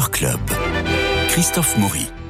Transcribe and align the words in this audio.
Club. 0.00 0.40
Christophe 1.28 1.76
Maury. 1.76 2.21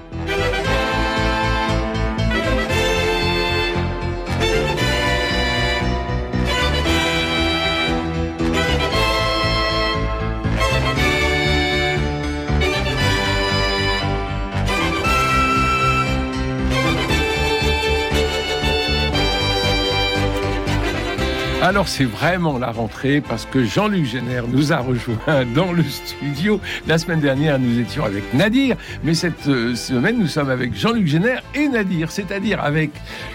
Alors 21.62 21.86
c'est 21.86 22.05
vraiment 22.05 22.59
la 22.59 22.73
rentrée 22.73 23.20
parce 23.20 23.46
que 23.46 23.62
Jean-Luc 23.62 24.05
Génère 24.05 24.48
nous 24.48 24.73
a 24.73 24.78
rejoint 24.78 25.45
dans 25.55 25.70
le 25.70 25.84
studio. 25.84 26.60
La 26.88 26.98
semaine 26.98 27.20
dernière, 27.20 27.60
nous 27.60 27.78
étions 27.78 28.04
avec 28.04 28.34
Nadir, 28.34 28.74
mais 29.04 29.14
cette 29.14 29.46
euh, 29.46 29.77
semaine, 29.77 30.18
nous 30.18 30.27
sommes 30.27 30.51
avec 30.51 30.74
Jean-Luc 30.74 31.06
Génère 31.06 31.40
et 31.54 31.68
Nadir, 31.68 32.10
c'est-à-dire 32.10 32.60
avec 32.60 32.90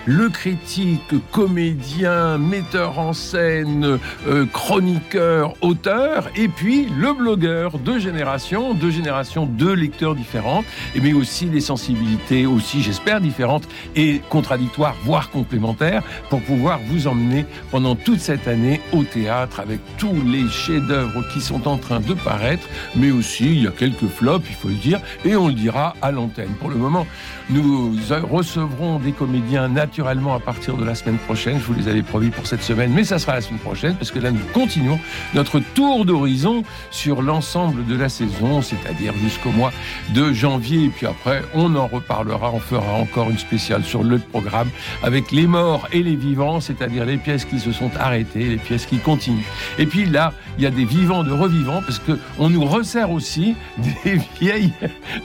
le 0.06 0.28
critique, 0.28 1.14
comédien, 1.32 2.38
metteur 2.38 3.00
en 3.00 3.14
scène, 3.14 3.98
euh, 4.28 4.46
chroniqueur, 4.52 5.54
auteur, 5.62 6.30
et 6.36 6.50
puis 6.50 6.90
le 7.00 7.14
blogueur, 7.14 7.78
deux 7.80 8.00
générations, 8.00 8.74
deux 8.74 8.92
générations, 8.92 9.46
deux 9.46 9.74
lecteurs 9.74 10.16
différents, 10.16 10.66
mais 11.02 11.14
aussi 11.14 11.46
des 11.46 11.62
sensibilités 11.62 12.46
aussi, 12.46 12.82
j'espère, 12.82 13.22
différentes 13.22 13.70
et 13.96 14.20
contradictoires, 14.30 14.98
voire 15.06 15.30
complémentaires, 15.30 16.04
pour 16.30 16.42
pouvoir 16.42 16.82
vous 16.90 17.08
emmener 17.08 17.46
pendant 17.72 17.96
toute 17.96 18.17
cette 18.20 18.48
année 18.48 18.82
au 18.92 19.04
théâtre 19.04 19.60
avec 19.60 19.80
tous 19.98 20.22
les 20.26 20.48
chefs-d'œuvre 20.50 21.24
qui 21.34 21.42
sont 21.42 21.68
en 21.68 21.78
train 21.78 22.00
de 22.00 22.14
paraître, 22.14 22.68
mais 22.96 23.12
aussi 23.12 23.46
il 23.46 23.64
y 23.64 23.68
a 23.68 23.72
quelques 23.72 24.08
flops, 24.08 24.46
il 24.50 24.56
faut 24.56 24.70
le 24.70 24.76
dire, 24.76 25.00
et 25.26 25.36
on 25.36 25.48
le 25.48 25.54
dira 25.54 25.96
à 26.02 26.12
l'antenne. 26.12 26.54
Pour 26.60 26.70
le 26.70 26.76
moment, 26.76 27.06
nous 27.50 27.96
recevrons 28.30 29.00
des 29.00 29.12
comédiens 29.12 29.68
naturellement 29.68 30.36
à 30.36 30.40
partir 30.40 30.76
de 30.76 30.84
la 30.84 30.96
semaine 30.96 31.18
prochaine. 31.18 31.60
Je 31.60 31.66
vous 31.66 31.74
les 31.74 31.88
avais 31.88 32.04
promis 32.04 32.30
pour 32.30 32.48
cette 32.48 32.64
semaine, 32.64 32.92
mais 32.94 33.04
ça 33.04 33.20
sera 33.20 33.36
la 33.36 33.42
semaine 33.42 33.60
prochaine 33.60 33.96
parce 33.96 34.12
que 34.12 34.20
là, 34.20 34.32
nous 34.32 34.44
continuons 34.54 35.00
notre 35.34 35.60
tour 35.60 36.06
d'horizon 36.06 36.64
sur 36.92 37.22
l'ensemble 37.22 37.86
de 37.86 37.96
la 37.96 38.10
saison, 38.10 38.62
c'est-à-dire 38.62 39.14
jusqu'au 39.24 39.52
mois 39.52 39.72
de 40.14 40.34
janvier. 40.34 40.86
Et 40.86 40.90
puis 40.90 41.06
après, 41.06 41.42
on 41.54 41.76
en 41.76 41.88
reparlera. 41.88 42.52
On 42.52 42.60
fera 42.60 42.94
encore 42.94 43.30
une 43.30 43.38
spéciale 43.38 43.84
sur 43.84 44.04
le 44.04 44.20
programme 44.20 44.70
avec 45.04 45.32
les 45.32 45.48
morts 45.48 45.88
et 45.92 46.04
les 46.04 46.16
vivants, 46.16 46.60
c'est-à-dire 46.60 47.06
les 47.06 47.18
pièces 47.18 47.46
qui 47.46 47.60
se 47.60 47.72
sont 47.72 47.92
les 48.12 48.58
pièces 48.58 48.86
qui 48.86 48.98
continuent. 48.98 49.44
Et 49.78 49.86
puis 49.86 50.06
là, 50.06 50.34
il 50.58 50.64
y 50.64 50.68
a 50.68 50.72
des 50.72 50.86
vivants 50.86 51.24
de 51.24 51.32
revivants 51.32 51.82
parce 51.82 52.00
que 52.00 52.18
on 52.40 52.50
nous 52.50 52.66
resserre 52.66 53.12
aussi 53.12 53.56
des 54.06 54.20
vieilles, 54.40 54.74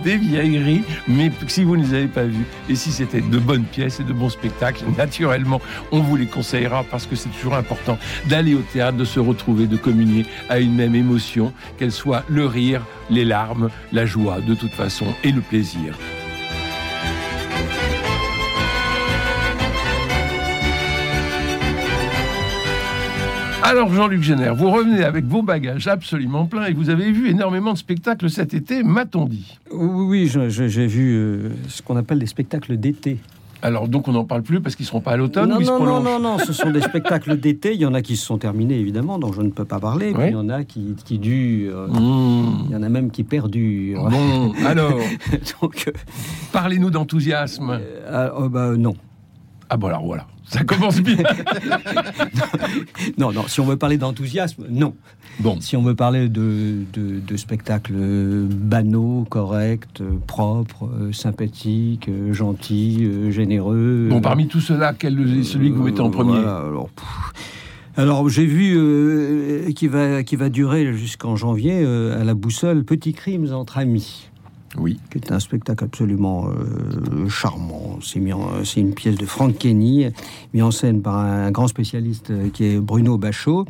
des 0.04 0.16
vieilleries. 0.16 0.82
Mais 1.08 1.30
si 1.46 1.64
vous 1.64 1.76
ne 1.76 1.84
les 1.84 1.94
avez 1.94 2.06
pas 2.06 2.24
vues 2.24 2.46
et 2.68 2.74
si 2.74 2.92
c'était 2.92 3.20
de 3.20 3.38
bonnes 3.38 3.64
pièces 3.64 4.00
et 4.00 4.04
de 4.04 4.12
bons 4.12 4.30
spectacles, 4.30 4.84
naturellement, 4.98 5.60
on 5.90 6.00
vous 6.00 6.16
les 6.16 6.26
conseillera 6.26 6.84
parce 6.84 7.06
que 7.06 7.16
c'est 7.16 7.30
toujours 7.30 7.54
important 7.54 7.98
d'aller 8.26 8.54
au 8.54 8.62
théâtre, 8.72 8.96
de 8.96 9.04
se 9.04 9.20
retrouver, 9.20 9.66
de 9.66 9.76
communier 9.76 10.26
à 10.48 10.58
une 10.58 10.74
même 10.74 10.94
émotion, 10.94 11.52
qu'elle 11.78 11.92
soit 11.92 12.24
le 12.28 12.46
rire, 12.46 12.82
les 13.10 13.24
larmes, 13.24 13.70
la 13.92 14.06
joie, 14.06 14.40
de 14.40 14.54
toute 14.54 14.72
façon, 14.72 15.06
et 15.24 15.32
le 15.32 15.40
plaisir. 15.40 15.94
Alors 23.72 23.90
Jean-Luc 23.90 24.22
Génère, 24.22 24.54
vous 24.54 24.70
revenez 24.70 25.02
avec 25.02 25.24
vos 25.24 25.40
bagages 25.40 25.88
absolument 25.88 26.44
pleins 26.44 26.66
et 26.66 26.74
vous 26.74 26.90
avez 26.90 27.10
vu 27.10 27.30
énormément 27.30 27.72
de 27.72 27.78
spectacles 27.78 28.28
cet 28.28 28.52
été, 28.52 28.82
m'a-t-on 28.82 29.24
dit 29.24 29.58
Oui, 29.72 30.28
oui 30.28 30.50
j'ai 30.50 30.86
vu 30.86 31.14
euh, 31.14 31.48
ce 31.68 31.80
qu'on 31.80 31.96
appelle 31.96 32.18
des 32.18 32.26
spectacles 32.26 32.76
d'été. 32.76 33.16
Alors 33.62 33.88
donc 33.88 34.08
on 34.08 34.12
n'en 34.12 34.26
parle 34.26 34.42
plus 34.42 34.60
parce 34.60 34.76
qu'ils 34.76 34.84
ne 34.84 34.88
seront 34.88 35.00
pas 35.00 35.12
à 35.12 35.16
l'automne 35.16 35.48
non, 35.48 35.56
ou 35.56 35.60
ils 35.62 35.66
non, 35.66 35.78
se 35.78 35.84
non, 35.84 36.00
non, 36.02 36.18
non, 36.18 36.36
ce 36.38 36.52
sont 36.52 36.70
des 36.70 36.80
spectacles 36.82 37.40
d'été. 37.40 37.72
Il 37.72 37.80
y 37.80 37.86
en 37.86 37.94
a 37.94 38.02
qui 38.02 38.18
se 38.18 38.26
sont 38.26 38.36
terminés 38.36 38.78
évidemment, 38.78 39.18
dont 39.18 39.32
je 39.32 39.40
ne 39.40 39.48
peux 39.48 39.64
pas 39.64 39.80
parler. 39.80 40.12
Puis 40.12 40.26
il 40.26 40.32
y 40.32 40.36
en 40.36 40.50
a 40.50 40.64
qui, 40.64 40.94
qui 41.02 41.18
durent. 41.18 41.88
Mmh. 41.88 42.66
Il 42.66 42.72
y 42.72 42.76
en 42.76 42.82
a 42.82 42.90
même 42.90 43.10
qui 43.10 43.24
perdurent. 43.24 44.06
Bon, 44.10 44.52
alors, 44.66 45.00
Donc, 45.62 45.84
euh, 45.88 45.92
parlez-nous 46.52 46.90
d'enthousiasme. 46.90 47.70
euh, 47.80 48.28
oh, 48.36 48.50
bah, 48.50 48.76
non. 48.76 48.92
Ah 49.70 49.78
bon 49.78 49.86
alors 49.86 50.04
voilà, 50.04 50.26
ça 50.52 50.64
commence 50.64 51.00
bien. 51.00 51.16
Non, 53.18 53.32
non. 53.32 53.44
Si 53.48 53.60
on 53.60 53.64
veut 53.64 53.76
parler 53.76 53.98
d'enthousiasme, 53.98 54.64
non. 54.70 54.94
bon, 55.40 55.60
Si 55.60 55.76
on 55.76 55.82
veut 55.82 55.94
parler 55.94 56.28
de, 56.28 56.84
de, 56.92 57.20
de 57.20 57.36
spectacles 57.36 57.94
banaux, 57.94 59.26
corrects, 59.28 60.00
euh, 60.00 60.18
propres, 60.26 60.86
euh, 60.86 61.12
sympathiques, 61.12 62.08
euh, 62.08 62.32
gentils, 62.32 63.00
euh, 63.02 63.30
généreux. 63.30 64.08
bon 64.10 64.20
parmi 64.20 64.46
tout 64.46 64.60
cela, 64.60 64.94
quel 64.94 65.18
est 65.38 65.42
celui 65.42 65.70
que 65.70 65.76
vous 65.76 65.84
mettez 65.84 66.00
en 66.00 66.10
premier 66.10 66.40
Voilà, 66.40 66.70
alors, 67.94 68.26
j'ai 68.30 68.46
vu 68.46 68.74
euh, 68.74 69.70
qui 69.72 69.86
va 69.86 70.22
qui 70.22 70.36
va 70.36 70.48
durer 70.48 70.94
jusqu'en 70.94 71.36
janvier 71.36 71.82
euh, 71.84 72.18
à 72.18 72.24
la 72.24 72.32
boussole 72.32 72.84
Petits 72.84 73.12
crimes 73.12 73.52
entre 73.52 73.76
amis, 73.76 74.30
Oui. 74.78 74.98
qui 75.10 75.18
est 75.18 75.32
un 75.32 75.40
spectacle 75.40 75.84
absolument 75.84 76.46
euh, 76.48 77.28
charmant. 77.28 77.98
C'est 78.02 78.80
une 78.80 78.94
pièce 78.94 79.16
de 79.16 79.26
Frank 79.26 79.56
Kenny, 79.58 80.06
mis 80.54 80.62
en 80.62 80.70
scène 80.70 81.02
par 81.02 81.18
un 81.18 81.50
grand 81.50 81.68
spécialiste 81.68 82.30
euh, 82.30 82.48
qui 82.50 82.64
est 82.64 82.78
Bruno 82.78 83.18
Bachot. 83.18 83.66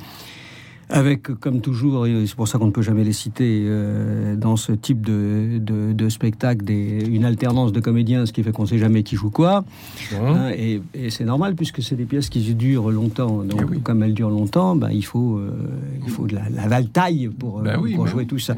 Avec, 0.91 1.23
comme 1.41 1.63
toujours, 1.63 2.07
et 2.07 2.27
c'est 2.27 2.35
pour 2.37 2.47
ça 2.49 2.59
qu'on 2.59 2.67
ne 2.67 2.71
peut 2.71 2.83
jamais 2.83 3.03
les 3.03 3.15
citer, 3.15 3.63
euh, 3.65 4.37
dans 4.37 4.57
ce 4.57 4.73
type 4.73 5.01
de, 5.07 5.57
de, 5.59 5.95
de 5.95 6.09
spectacle, 6.11 6.67
des, 6.67 7.07
une 7.09 7.25
alternance 7.25 7.73
de 7.73 7.81
comédiens, 7.81 8.27
ce 8.27 8.33
qui 8.35 8.43
fait 8.43 8.53
qu'on 8.53 8.65
ne 8.65 8.69
sait 8.69 8.77
jamais 8.79 9.03
qui 9.03 9.17
joue 9.17 9.31
quoi. 9.31 9.65
Hein 10.13 10.19
Hein, 10.23 10.51
et 10.55 10.83
et 10.93 11.09
c'est 11.09 11.25
normal 11.25 11.55
puisque 11.55 11.83
c'est 11.83 11.97
des 11.97 12.05
pièces 12.05 12.29
qui 12.29 12.41
durent 12.55 12.91
longtemps. 12.91 13.43
Donc, 13.43 13.61
Eh 13.63 13.65
oui. 13.65 13.81
comme 13.81 14.03
elles 14.03 14.13
durent 14.13 14.29
longtemps, 14.29 14.77
ben, 14.77 14.91
il 14.91 15.05
faut, 15.05 15.39
euh, 15.39 15.55
il 16.05 16.11
faut 16.11 16.27
de 16.27 16.35
la, 16.35 16.43
la 16.51 16.69
valtaille 16.69 17.29
pour, 17.39 17.61
Ben 17.63 17.79
oui, 17.81 17.95
pour 17.95 18.05
ben 18.05 18.11
jouer 18.11 18.27
tout 18.27 18.39
ça. 18.39 18.55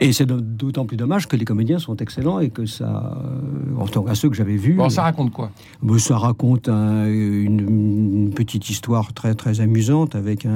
Et 0.00 0.12
c'est 0.12 0.26
d'autant 0.26 0.86
plus 0.86 0.96
dommage 0.96 1.26
que 1.26 1.34
les 1.36 1.44
comédiens 1.44 1.78
sont 1.80 1.96
excellents 1.96 2.38
et 2.38 2.50
que 2.50 2.66
ça, 2.66 3.18
euh, 3.24 3.80
en 3.80 3.86
tout 3.86 4.02
cas 4.02 4.14
ceux 4.14 4.28
que 4.30 4.36
j'avais 4.36 4.56
vus, 4.56 4.74
Bon, 4.74 4.88
ça 4.88 5.02
raconte 5.02 5.32
quoi? 5.32 5.50
ben, 5.82 5.98
ça 5.98 6.16
raconte 6.18 6.68
un- 6.68 7.06
une, 7.06 7.60
une 7.60 8.30
petite 8.30 8.70
histoire 8.70 9.12
très 9.12 9.34
très 9.34 9.60
amusante 9.60 10.14
avec 10.14 10.46
un, 10.46 10.50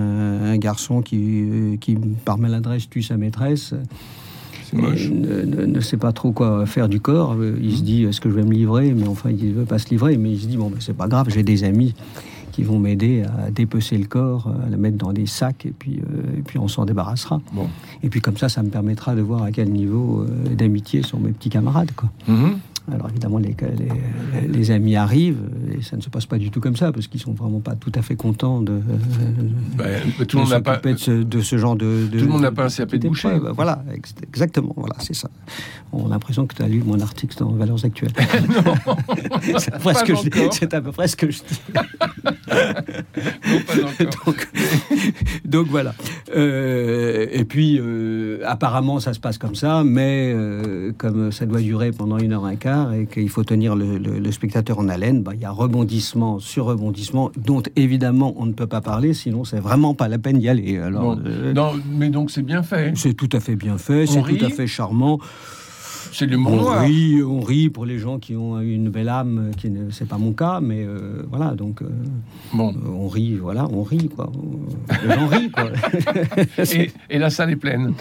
un 0.44 0.56
garçon 0.58 1.02
qui, 1.02 1.18
euh, 1.50 1.76
qui 1.76 1.96
par 2.24 2.38
maladresse 2.38 2.88
tue 2.88 3.02
sa 3.02 3.16
maîtresse. 3.16 3.74
C'est 4.70 4.76
moche. 4.76 5.06
Et 5.06 5.10
ne, 5.10 5.42
ne- 5.42 5.66
ne 5.66 5.80
sait 5.80 5.96
pas 5.96 6.12
trop 6.12 6.30
quoi 6.32 6.64
faire 6.66 6.88
du 6.88 7.00
corps. 7.00 7.34
Euh, 7.38 7.58
Il 7.60 7.76
se 7.76 7.82
dit 7.82 8.04
est-ce 8.04 8.20
que 8.20 8.30
je 8.30 8.34
vais 8.34 8.44
me 8.44 8.52
livrer? 8.52 8.92
Mais 8.94 9.08
enfin, 9.08 9.30
il 9.30 9.48
ne 9.48 9.52
veut 9.54 9.64
pas 9.64 9.78
se 9.78 9.88
livrer. 9.90 10.16
Mais 10.18 10.30
il 10.30 10.40
se 10.40 10.46
dit 10.46 10.56
bon, 10.56 10.70
ben, 10.70 10.76
c'est 10.80 10.96
pas 10.96 11.08
grave, 11.08 11.26
j'ai 11.30 11.42
des 11.42 11.64
amis 11.64 11.94
qui 12.52 12.62
vont 12.62 12.78
m'aider 12.78 13.24
à 13.24 13.50
dépecer 13.50 13.98
le 13.98 14.06
corps, 14.06 14.52
à 14.64 14.68
le 14.68 14.76
mettre 14.76 14.96
dans 14.96 15.12
des 15.12 15.26
sacs, 15.26 15.66
et 15.66 15.72
puis, 15.76 16.00
euh, 16.00 16.38
et 16.38 16.42
puis 16.42 16.58
on 16.58 16.68
s'en 16.68 16.84
débarrassera. 16.84 17.40
Bon. 17.52 17.68
Et 18.02 18.08
puis 18.08 18.20
comme 18.20 18.36
ça, 18.36 18.48
ça 18.48 18.62
me 18.62 18.68
permettra 18.68 19.14
de 19.14 19.22
voir 19.22 19.42
à 19.42 19.50
quel 19.50 19.70
niveau 19.70 20.22
euh, 20.22 20.54
d'amitié 20.54 21.02
sont 21.02 21.18
mes 21.18 21.32
petits 21.32 21.50
camarades. 21.50 21.90
Quoi. 21.96 22.10
Mhm. 22.28 22.58
Alors 22.90 23.08
évidemment, 23.10 23.38
les, 23.38 23.54
les, 23.78 24.48
les 24.48 24.70
amis 24.72 24.96
arrivent, 24.96 25.38
et 25.72 25.82
ça 25.82 25.96
ne 25.96 26.02
se 26.02 26.10
passe 26.10 26.26
pas 26.26 26.38
du 26.38 26.50
tout 26.50 26.60
comme 26.60 26.74
ça, 26.76 26.90
parce 26.90 27.06
qu'ils 27.06 27.20
sont 27.20 27.32
vraiment 27.32 27.60
pas 27.60 27.76
tout 27.76 27.92
à 27.94 28.02
fait 28.02 28.16
contents 28.16 28.60
de, 28.60 28.80
Ben, 29.76 30.00
tout 30.18 30.24
de 30.24 30.32
le 30.32 30.38
monde 30.40 30.50
n'a 30.50 30.60
pas. 30.60 30.76
de, 30.78 30.96
ce, 30.96 31.10
de 31.22 31.40
ce 31.40 31.58
genre 31.58 31.76
de... 31.76 32.08
de 32.10 32.18
Tout 32.18 32.24
le 32.24 32.30
monde 32.32 32.42
n'a 32.42 32.50
pas 32.50 32.64
un 32.64 32.68
CAP 32.68 32.96
de 32.96 33.08
boucher. 33.08 33.38
Voilà, 33.54 33.84
ex- 33.94 34.14
exactement, 34.26 34.74
voilà, 34.76 34.96
c'est 34.98 35.14
ça. 35.14 35.30
On 35.92 36.06
a 36.06 36.10
l'impression 36.10 36.46
que 36.46 36.54
tu 36.56 36.62
as 36.62 36.68
lu 36.68 36.82
mon 36.84 36.98
article 37.00 37.36
dans 37.38 37.50
Valeurs 37.52 37.84
Actuelles. 37.84 38.12
c'est 39.58 39.72
à 39.72 39.78
peu 39.78 39.82
près 39.84 39.94
ce 39.94 40.04
que 40.04 40.14
je 40.16 40.22
dis. 40.28 40.38
encore. 40.40 40.54
C'est 40.54 40.74
à 40.74 40.80
peu 40.80 40.92
près 40.92 41.06
ce 41.08 41.16
que 41.16 41.30
je 41.30 41.38
dis. 41.38 41.60
Non, 42.52 43.60
pas 43.66 43.74
encore. 43.74 44.24
donc, 44.26 44.48
donc 45.44 45.66
voilà. 45.68 45.94
Euh, 46.36 47.26
et 47.30 47.44
puis, 47.44 47.78
euh, 47.80 48.40
apparemment, 48.46 49.00
ça 49.00 49.12
se 49.14 49.20
passe 49.20 49.38
comme 49.38 49.54
ça, 49.54 49.82
mais 49.84 50.32
euh, 50.34 50.92
comme 50.98 51.32
ça 51.32 51.46
doit 51.46 51.60
durer 51.60 51.92
pendant 51.92 52.18
une 52.18 52.32
heure 52.32 52.44
un 52.44 52.56
quart 52.56 52.71
et 52.94 53.06
qu'il 53.06 53.28
faut 53.28 53.44
tenir 53.44 53.76
le, 53.76 53.98
le- 53.98 54.18
le 54.18 54.32
spectateur 54.32 54.78
en 54.78 54.88
haleine, 54.88 55.22
bah, 55.22 55.32
il 55.34 55.40
y 55.40 55.44
a 55.44 55.50
rebondissement 55.50 56.38
sur 56.38 56.64
rebondissement, 56.66 57.30
dont 57.36 57.62
évidemment 57.76 58.34
on 58.38 58.46
ne 58.46 58.52
peut 58.52 58.66
pas 58.66 58.80
parler, 58.80 59.14
sinon 59.14 59.44
c'est 59.44 59.60
vraiment 59.60 59.94
pas 59.94 60.08
la 60.08 60.18
peine 60.18 60.38
d'y 60.38 60.48
aller. 60.48 60.78
Alors, 60.78 61.16
Bon. 61.16 61.22
euh, 61.26 61.52
Non, 61.52 61.72
mais 61.98 62.08
donc 62.10 62.30
c'est 62.30 62.42
bien 62.42 62.62
fait. 62.62 62.92
c'est 62.96 63.14
tout 63.14 63.28
à 63.32 63.40
fait 63.40 63.56
bien 63.56 63.78
fait, 63.78 64.06
c'est 64.06 64.22
tout 64.22 64.44
à 64.44 64.48
fait 64.50 64.66
charmant. 64.66 65.18
C'est 66.12 66.26
l'humour 66.26 66.52
On 66.52 66.56
noir. 66.62 66.82
rit, 66.82 67.22
on 67.22 67.40
rit 67.40 67.70
pour 67.70 67.86
les 67.86 67.98
gens 67.98 68.18
qui 68.18 68.34
ont 68.36 68.60
une 68.60 68.88
belle 68.90 69.08
âme, 69.08 69.50
qui 69.56 69.70
ne, 69.70 69.90
c'est 69.90 70.08
pas 70.08 70.18
mon 70.18 70.32
cas, 70.32 70.60
mais 70.60 70.82
euh, 70.84 71.22
voilà, 71.30 71.54
donc 71.54 71.82
euh, 71.82 71.86
Bon. 72.52 72.74
on 72.86 73.08
rit, 73.08 73.34
voilà, 73.36 73.66
on 73.70 73.82
rit 73.82 74.08
quoi. 74.08 74.30
Les 75.06 75.14
gens 75.14 75.26
rient 75.26 75.50
quoi. 75.50 75.70
Et, 76.74 76.90
et 77.10 77.18
la 77.18 77.30
salle 77.30 77.50
est 77.50 77.56
pleine. 77.56 77.94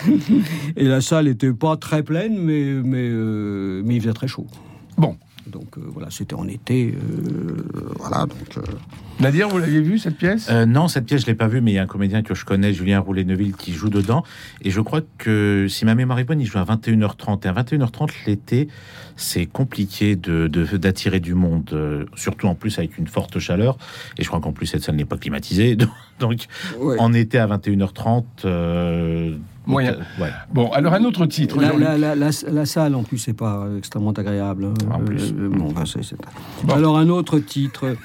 Et 0.75 0.85
la 0.85 1.01
salle 1.01 1.27
était 1.27 1.53
pas 1.53 1.77
très 1.77 2.03
pleine, 2.03 2.37
mais 2.37 2.73
mais 2.83 3.07
euh, 3.09 3.81
mais 3.85 3.95
il 3.95 4.01
faisait 4.01 4.13
très 4.13 4.27
chaud. 4.27 4.47
Bon, 4.97 5.15
Donc 5.47 5.77
euh, 5.77 5.81
voilà, 5.87 6.09
c'était 6.11 6.35
en 6.35 6.47
été. 6.47 6.93
euh, 6.95 7.63
voilà, 7.97 8.25
donc. 8.25 8.57
euh, 8.57 8.61
Nadir, 9.19 9.49
vous 9.49 9.57
l'aviez 9.59 9.81
vu 9.81 9.97
cette 9.99 10.17
pièce? 10.17 10.47
Euh, 10.49 10.65
non, 10.65 10.87
cette 10.87 11.05
pièce, 11.05 11.21
je 11.21 11.27
l'ai 11.27 11.35
pas 11.35 11.47
vue, 11.47 11.61
mais 11.61 11.71
il 11.71 11.75
y 11.75 11.77
a 11.77 11.83
un 11.83 11.87
comédien 11.87 12.21
que 12.23 12.33
je 12.33 12.45
connais, 12.45 12.73
Julien 12.73 12.99
Roulet-Neuville, 12.99 13.55
qui 13.55 13.73
joue 13.73 13.89
dedans. 13.89 14.23
Et 14.63 14.71
je 14.71 14.81
crois 14.81 15.01
que, 15.17 15.67
si 15.69 15.85
ma 15.85 15.93
mémoire 15.95 16.17
est 16.19 16.23
bonne, 16.23 16.41
il 16.41 16.45
joue 16.47 16.57
à 16.59 16.63
21h30. 16.63 17.45
Et 17.45 17.49
à 17.49 17.53
21h30, 17.53 18.09
l'été, 18.27 18.67
c'est 19.17 19.45
compliqué 19.45 20.15
de, 20.15 20.47
de- 20.47 20.77
d'attirer 20.77 21.19
du 21.19 21.33
monde, 21.35 21.69
euh, 21.73 22.05
surtout 22.15 22.47
en 22.47 22.55
plus 22.55 22.77
avec 22.79 22.97
une 22.97 23.07
forte 23.07 23.37
chaleur. 23.39 23.77
Et 24.17 24.23
je 24.23 24.27
crois 24.27 24.39
qu'en 24.39 24.53
plus, 24.53 24.65
cette 24.67 24.83
salle 24.83 24.95
n'est 24.95 25.05
pas 25.05 25.17
climatisée. 25.17 25.75
Donc, 26.19 26.45
ouais. 26.79 26.97
en 26.99 27.13
été 27.13 27.37
à 27.39 27.47
21h30, 27.47 28.23
euh, 28.45 29.35
Moyen. 29.67 29.93
euh, 29.93 30.23
ouais. 30.23 30.29
Bon, 30.53 30.69
alors 30.71 30.93
un 30.93 31.03
autre 31.03 31.25
titre. 31.27 31.59
La, 31.61 31.67
Jean-Luc. 31.69 31.83
la- 31.83 31.97
la- 31.97 32.15
la- 32.15 32.29
la 32.51 32.65
salle, 32.65 32.95
en 32.95 33.03
plus, 33.03 33.17
c'est 33.19 33.33
pas 33.33 33.65
euh, 33.65 33.77
extrêmement 33.77 34.11
agréable. 34.11 34.65
hein. 34.65 34.73
En 34.91 34.99
plus. 34.99 35.33
Euh, 35.37 35.49
bon, 35.49 35.67
enfin, 35.69 35.85
c'est- 35.85 36.03
c'est- 36.03 36.15
Bon. 36.63 36.73
Alors, 36.73 36.97
un 36.97 37.09
autre 37.09 37.39
titre. 37.39 37.95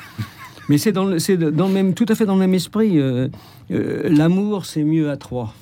Mais 0.69 0.79
c'est 0.79 0.93
dans, 0.93 1.05
le- 1.05 1.19
c'est 1.19 1.37
dans 1.37 1.69
le 1.69 1.73
même, 1.73 1.95
tout 1.95 2.07
à 2.09 2.15
fait 2.15 2.27
dans 2.27 2.35
le 2.35 2.41
même 2.41 2.55
esprit. 2.55 2.99
euh, 2.99 3.29
euh, 3.71 4.09
L'amour, 4.11 4.67
c'est 4.67 4.83
mieux 4.85 5.11
à 5.11 5.17
trois. 5.17 5.55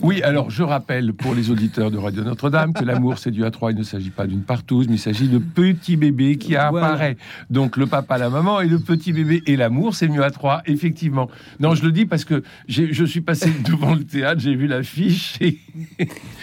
Oui, 0.00 0.22
alors 0.22 0.50
je 0.50 0.62
rappelle 0.62 1.12
pour 1.12 1.34
les 1.34 1.50
auditeurs 1.50 1.90
de 1.90 1.98
Radio 1.98 2.22
Notre-Dame 2.24 2.72
que 2.72 2.84
l'amour 2.84 3.18
c'est 3.18 3.30
dû 3.30 3.44
à 3.44 3.50
trois. 3.50 3.72
Il 3.72 3.78
ne 3.78 3.82
s'agit 3.82 4.10
pas 4.10 4.26
d'une 4.26 4.42
partouze, 4.42 4.88
mais 4.88 4.94
il 4.94 4.98
s'agit 4.98 5.28
de 5.28 5.38
petit 5.38 5.96
bébé 5.96 6.36
qui 6.36 6.52
Voilà. 6.52 6.68
apparaît. 6.68 7.16
Donc 7.50 7.76
le 7.76 7.86
papa, 7.86 8.18
la 8.18 8.30
maman 8.30 8.60
et 8.60 8.68
le 8.68 8.78
petit 8.78 9.12
bébé 9.12 9.42
et 9.46 9.56
l'amour 9.56 9.94
c'est 9.94 10.08
mieux 10.08 10.22
à 10.24 10.30
trois, 10.30 10.62
effectivement. 10.66 11.28
Non, 11.60 11.74
je 11.74 11.82
le 11.84 11.92
dis 11.92 12.06
parce 12.06 12.24
que 12.24 12.42
je 12.68 13.04
suis 13.04 13.20
passé 13.20 13.50
devant 13.64 13.94
le 13.94 14.04
théâtre, 14.04 14.40
j'ai 14.40 14.54
vu 14.54 14.66
l'affiche 14.66 15.36
et 15.40 15.58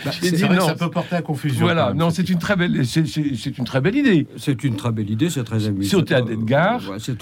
Bah, 0.05 0.11
j'ai 0.21 0.31
dit 0.31 0.41
vrai 0.43 0.55
que 0.55 0.61
non. 0.61 0.67
ça 0.67 0.75
peut 0.75 0.89
porter 0.89 1.15
à 1.17 1.21
confusion. 1.21 1.61
Voilà, 1.65 1.93
non, 1.93 2.09
c'est 2.09 2.29
une 2.29 2.39
très 2.39 2.55
belle, 2.55 2.85
c'est- 2.85 3.57
une 3.57 3.65
très 3.65 3.81
belle 3.81 3.95
idée. 3.95 4.27
C'est 4.37 4.63
une 4.63 4.75
très 4.75 4.91
belle 4.91 5.09
idée, 5.09 5.29
c'est 5.29 5.43
très 5.43 5.67
amusant. 5.67 5.89
C'est 5.89 5.95
au 5.97 6.01
théâtre 6.01 6.27
d'Edgar. 6.27 6.81
Ouais, 6.89 6.97
c'est 6.99 7.15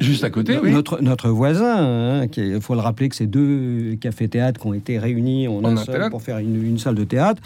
Juste 0.00 0.24
à 0.24 0.30
côté, 0.30 0.58
oui. 0.62 0.70
Notre, 0.72 1.00
notre 1.02 1.28
voisin, 1.30 2.26
il 2.36 2.60
faut 2.60 2.74
le 2.74 2.80
rappeler 2.80 3.08
que 3.08 3.16
c'est 3.16 3.26
deux 3.26 3.96
cafés-théâtres 4.52 4.60
qui 4.60 4.66
ont 4.66 4.74
été 4.74 4.98
réunis 4.98 5.48
en, 5.48 5.56
En 5.64 5.64
un 5.64 5.76
seul 5.76 5.94
théâtre. 5.96 6.10
pour 6.10 6.22
faire 6.22 6.38
une, 6.38 6.64
une 6.64 6.78
salle 6.78 6.94
de 6.94 7.04
théâtre, 7.04 7.42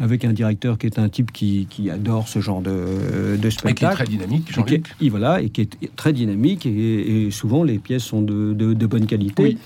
avec 0.00 0.24
un 0.24 0.32
directeur 0.32 0.78
qui 0.78 0.86
est 0.86 0.98
un 0.98 1.08
type 1.08 1.32
qui, 1.32 1.66
qui 1.70 1.90
adore 1.90 2.28
ce 2.28 2.40
genre 2.40 2.60
de, 2.60 2.70
de 2.70 3.36
Et 3.36 3.40
qui 3.40 3.46
est 3.46 3.50
spectacle. 3.50 3.94
très 3.96 4.04
dynamique, 4.06 4.50
Et 4.68 4.80
qui, 4.98 5.08
voilà, 5.08 5.40
et 5.40 5.50
qui 5.50 5.62
est 5.62 5.96
très 5.96 6.12
dynamique, 6.12 6.66
et, 6.66 7.26
et 7.26 7.30
souvent 7.30 7.62
les 7.64 7.78
pièces 7.78 8.02
sont 8.04 8.22
de, 8.22 8.52
de- 8.52 8.74
de 8.74 8.86
bonne 8.86 9.06
qualité. 9.06 9.42
Oui. 9.42 9.58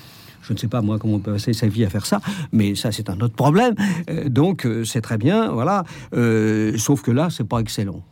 Je 0.42 0.54
ne 0.54 0.58
sais 0.58 0.68
pas 0.68 0.80
moi 0.80 0.98
comment 0.98 1.16
on 1.16 1.18
peut 1.20 1.32
passer 1.32 1.52
sa 1.52 1.68
vie 1.68 1.84
à 1.84 1.90
faire 1.90 2.06
ça, 2.06 2.20
mais 2.50 2.74
ça 2.74 2.90
c'est 2.90 3.08
un 3.10 3.20
autre 3.20 3.34
problème. 3.34 3.74
Euh, 4.08 4.28
donc 4.28 4.64
euh, 4.66 4.84
c'est 4.84 5.02
très 5.02 5.18
bien, 5.18 5.52
voilà. 5.52 5.84
Euh, 6.16 6.76
sauf 6.78 7.02
que 7.02 7.10
là 7.12 7.28
c'est 7.30 7.46
pas 7.46 7.60
excellent. 7.60 8.02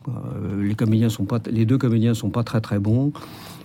Les 0.60 0.74
comédiens 0.74 1.08
sont 1.08 1.24
pas, 1.24 1.40
les 1.50 1.64
deux 1.64 1.78
comédiens 1.78 2.14
sont 2.14 2.30
pas 2.30 2.44
très 2.44 2.60
très 2.60 2.78
bons. 2.78 3.12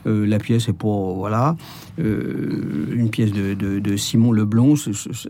Euh, 0.05 0.25
la 0.25 0.37
pièce 0.39 0.67
est 0.69 0.73
pour 0.73 1.15
voilà 1.15 1.55
euh, 1.99 2.87
une 2.93 3.09
pièce 3.09 3.31
de, 3.31 3.53
de- 3.53 3.79
de 3.79 3.95
Simon 3.97 4.31
Leblon. 4.31 4.75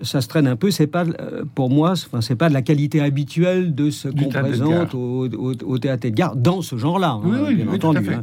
Ça 0.01 0.21
se 0.21 0.27
traîne 0.27 0.47
un 0.47 0.55
peu. 0.55 0.71
C'est 0.71 0.87
pas 0.87 1.05
euh, 1.05 1.43
pour 1.55 1.69
moi, 1.69 1.91
enfin, 1.91 2.21
c'est 2.21 2.35
pas 2.35 2.49
de 2.49 2.53
la 2.53 2.61
qualité 2.61 2.99
habituelle 3.01 3.75
de 3.75 3.89
ce 3.89 4.07
qu'on 4.09 4.29
présente 4.29 4.93
au, 4.95 5.27
au- 5.27 5.53
au 5.63 5.77
théâtre 5.77 6.05
Edgar 6.07 6.35
dans 6.35 6.61
ce 6.61 6.75
genre-là. 6.77 7.11
hein, 7.11 7.21
Oui, 7.23 7.55
bien 7.55 7.65
oui, 7.69 7.79
tout 7.79 7.87
à 7.87 7.89
entendu. 7.91 8.05
fait. 8.07 8.13
hein. 8.15 8.21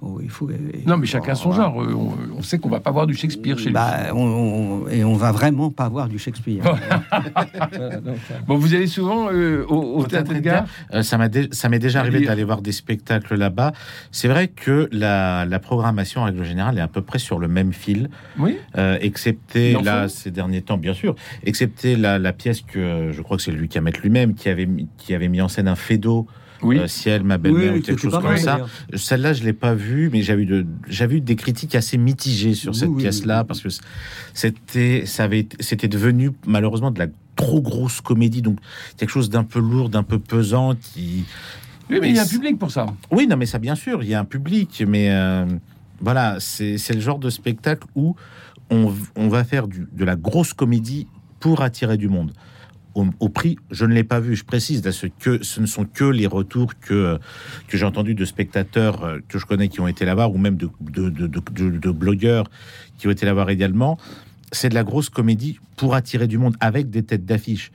Oh, 0.00 0.20
il 0.22 0.30
faut, 0.30 0.48
Non, 0.86 0.96
mais 0.96 1.06
chacun 1.06 1.34
son 1.34 1.50
genre. 1.50 1.82
Euh, 1.82 1.92
On, 1.92 2.38
on 2.38 2.42
sait 2.42 2.58
qu'on 2.58 2.68
va 2.68 2.78
pas 2.78 2.92
voir 2.92 3.06
du 3.08 3.14
Shakespeare 3.14 3.58
chez 3.58 3.66
lui. 3.66 3.72
Bah, 3.72 4.12
on, 4.14 4.22
on- 4.84 4.88
et 4.88 5.02
on 5.02 5.14
va 5.14 5.32
vraiment 5.32 5.70
pas 5.70 5.88
voir 5.88 6.08
du 6.08 6.18
Shakespeare. 6.20 6.62
Voilà, 7.10 7.96
donc, 8.00 8.16
euh, 8.30 8.34
Bon, 8.46 8.56
vous 8.56 8.74
allez 8.74 8.86
souvent 8.86 9.28
euh, 9.32 9.64
au, 9.68 9.98
au 9.98 10.04
théâtre 10.06 10.32
Edgar 10.34 10.66
Euh, 10.94 11.02
ça 11.02 11.16
dé- 11.28 11.48
m'est 11.68 11.78
déjà 11.80 12.00
arrivé 12.00 12.20
d'aller 12.24 12.44
voir 12.44 12.62
des 12.62 12.70
spectacles 12.72 13.34
là-bas. 13.34 13.72
C'est 14.12 14.28
vrai 14.28 14.48
que 14.48 14.88
la, 14.92 15.44
la 15.44 15.58
programmation, 15.58 16.20
en 16.20 16.24
règle 16.24 16.44
générale, 16.44 16.78
est 16.78 16.82
à 16.82 16.88
peu 16.88 17.02
près 17.02 17.18
sur 17.18 17.38
le 17.38 17.48
même 17.48 17.72
fil, 17.72 18.08
Oui. 18.38 18.56
euh, 18.76 18.98
excepté 19.00 19.72
là 19.82 20.08
ces 20.08 20.30
derniers 20.30 20.62
temps, 20.62 20.78
bien 20.78 20.94
sûr, 20.94 21.14
excepté 21.44 21.96
la, 21.96 22.18
la 22.18 22.32
pièce 22.32 22.60
que 22.62 23.10
je 23.12 23.22
crois 23.22 23.36
que 23.36 23.42
c'est 23.42 23.50
Louis 23.52 23.68
Camet 23.68 23.92
lui-même 24.02 24.34
qui 24.34 24.48
avait 24.48 24.68
qui 24.96 25.14
avait 25.14 25.28
mis 25.28 25.40
en 25.40 25.48
scène 25.48 25.68
un 25.68 25.74
Fédo, 25.76 26.26
Oui. 26.62 26.78
euh, 26.78 26.88
ciel, 26.88 27.22
ma 27.22 27.38
belle-mère 27.38 27.72
oui, 27.74 27.78
ou 27.78 27.82
quelque 27.82 28.00
chose 28.00 28.12
comme 28.12 28.24
mal, 28.24 28.38
ça. 28.40 28.66
Celle-là, 28.94 29.32
je 29.32 29.44
l'ai 29.44 29.52
pas 29.52 29.74
vue, 29.74 30.10
mais 30.12 30.22
j'avais 30.22 30.42
eu 30.42 30.46
de, 30.46 30.66
j'avais 30.88 31.16
eu 31.16 31.20
des 31.20 31.36
critiques 31.36 31.74
assez 31.74 31.96
mitigées 31.98 32.54
sur 32.54 32.72
Oui, 32.72 32.78
cette 32.78 32.88
oui, 32.88 33.02
pièce-là 33.02 33.40
oui. 33.42 33.46
parce 33.46 33.60
que 33.60 33.68
c'était, 34.34 35.04
ça 35.06 35.24
avait, 35.24 35.40
été- 35.40 35.56
c'était 35.60 35.88
devenu 35.88 36.30
malheureusement 36.46 36.90
de 36.90 36.98
la 36.98 37.06
trop 37.36 37.60
grosse 37.60 38.00
comédie, 38.00 38.42
donc 38.42 38.58
quelque 38.96 39.10
chose 39.10 39.30
d'un 39.30 39.44
peu 39.44 39.60
lourd, 39.60 39.88
d'un 39.88 40.02
peu 40.02 40.18
pesant 40.18 40.74
qui 40.74 41.24
Oui, 41.90 41.98
mais 42.00 42.10
il 42.10 42.16
y 42.16 42.18
a 42.18 42.22
un 42.22 42.26
public 42.26 42.58
pour 42.58 42.70
ça. 42.70 42.86
oui, 43.12 43.26
non, 43.28 43.36
mais 43.36 43.46
ça, 43.46 43.58
bien 43.58 43.74
sûr, 43.76 44.02
il 44.02 44.08
y 44.08 44.14
a 44.14 44.20
un 44.20 44.24
public, 44.24 44.82
mais 44.86 45.10
euh, 45.12 45.46
voilà, 46.00 46.36
c'est 46.40 46.78
c'est 46.78 46.94
le 46.94 47.00
genre 47.00 47.18
de 47.20 47.30
spectacle 47.30 47.86
où 47.94 48.16
on, 48.70 48.92
on 49.16 49.28
va 49.28 49.44
faire 49.44 49.68
du, 49.68 49.86
de 49.92 50.04
la 50.04 50.16
grosse 50.16 50.52
comédie 50.52 51.06
pour 51.40 51.62
attirer 51.62 51.96
du 51.96 52.08
monde. 52.08 52.32
Au, 52.94 53.06
au 53.20 53.28
prix, 53.28 53.56
je 53.70 53.84
ne 53.84 53.92
l'ai 53.94 54.02
pas 54.02 54.18
vu, 54.18 54.34
je 54.34 54.44
précise, 54.44 54.84
là, 54.84 54.90
ce, 54.92 55.06
que, 55.06 55.42
ce 55.44 55.60
ne 55.60 55.66
sont 55.66 55.84
que 55.84 56.04
les 56.04 56.26
retours 56.26 56.72
que, 56.80 57.18
que 57.68 57.76
j'ai 57.76 57.84
entendus 57.84 58.14
de 58.14 58.24
spectateurs 58.24 59.04
euh, 59.04 59.18
que 59.28 59.38
je 59.38 59.46
connais 59.46 59.68
qui 59.68 59.80
ont 59.80 59.86
été 59.88 60.04
là-bas, 60.04 60.28
ou 60.28 60.38
même 60.38 60.56
de, 60.56 60.68
de, 60.80 61.08
de, 61.10 61.26
de- 61.26 61.40
de- 61.52 61.78
de 61.78 61.90
blogueurs 61.90 62.46
qui 62.96 63.06
ont 63.06 63.10
été 63.10 63.24
là-bas 63.26 63.46
également. 63.52 63.98
C'est 64.50 64.70
de 64.70 64.74
la 64.74 64.82
grosse 64.84 65.10
comédie 65.10 65.60
pour 65.76 65.94
attirer 65.94 66.26
du 66.26 66.38
monde 66.38 66.56
avec 66.60 66.90
des 66.90 67.02
têtes 67.02 67.24
d'affiche. 67.26 67.70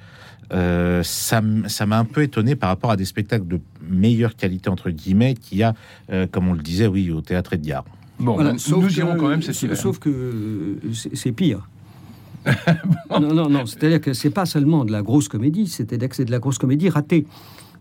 Euh, 0.52 1.02
ça 1.04 1.42
m'a 1.42 1.98
un 2.00 2.06
peu 2.06 2.22
étonné 2.24 2.56
par 2.56 2.70
rapport 2.70 2.92
à 2.92 2.98
des 2.98 3.06
spectacles 3.06 3.48
de 3.48 3.60
meilleure 3.88 4.36
qualité 4.36 4.70
entre 4.70 4.90
guillemets 4.90 5.36
qu'il 5.36 5.60
y 5.60 5.64
a, 5.64 5.74
euh, 6.12 6.28
comme 6.28 6.48
on 6.50 6.54
le 6.54 6.62
disait, 6.62 6.88
oui, 6.88 7.12
au 7.12 7.22
théâtre 7.22 7.54
Edgar. 7.54 7.86
Bon, 8.20 8.34
Voilà, 8.36 8.54
nous, 8.54 8.60
sauf 8.60 8.84
nous 8.84 8.90
que- 8.90 8.94
irons 8.98 9.16
quand 9.16 9.30
même 9.30 9.42
cet 9.42 9.56
sauf- 9.76 10.00
que 10.00 10.10
euh, 10.10 10.76
c'est 10.94 11.16
c'est 11.16 11.32
pire. 12.44 12.76
Non, 13.22 13.34
non, 13.34 13.50
non. 13.50 13.66
C'est-à-dire 13.66 14.02
que 14.02 14.14
c'est 14.14 14.32
pas 14.32 14.46
seulement 14.46 14.86
de 14.86 14.92
la 14.92 15.02
grosse 15.04 15.28
comédie, 15.28 15.68
c'est-à-dire 15.68 16.10
que 16.10 16.16
c'est 16.16 16.26
de 16.26 16.32
la 16.32 16.40
grosse 16.40 16.58
comédie 16.58 16.90
ratée. 16.90 17.26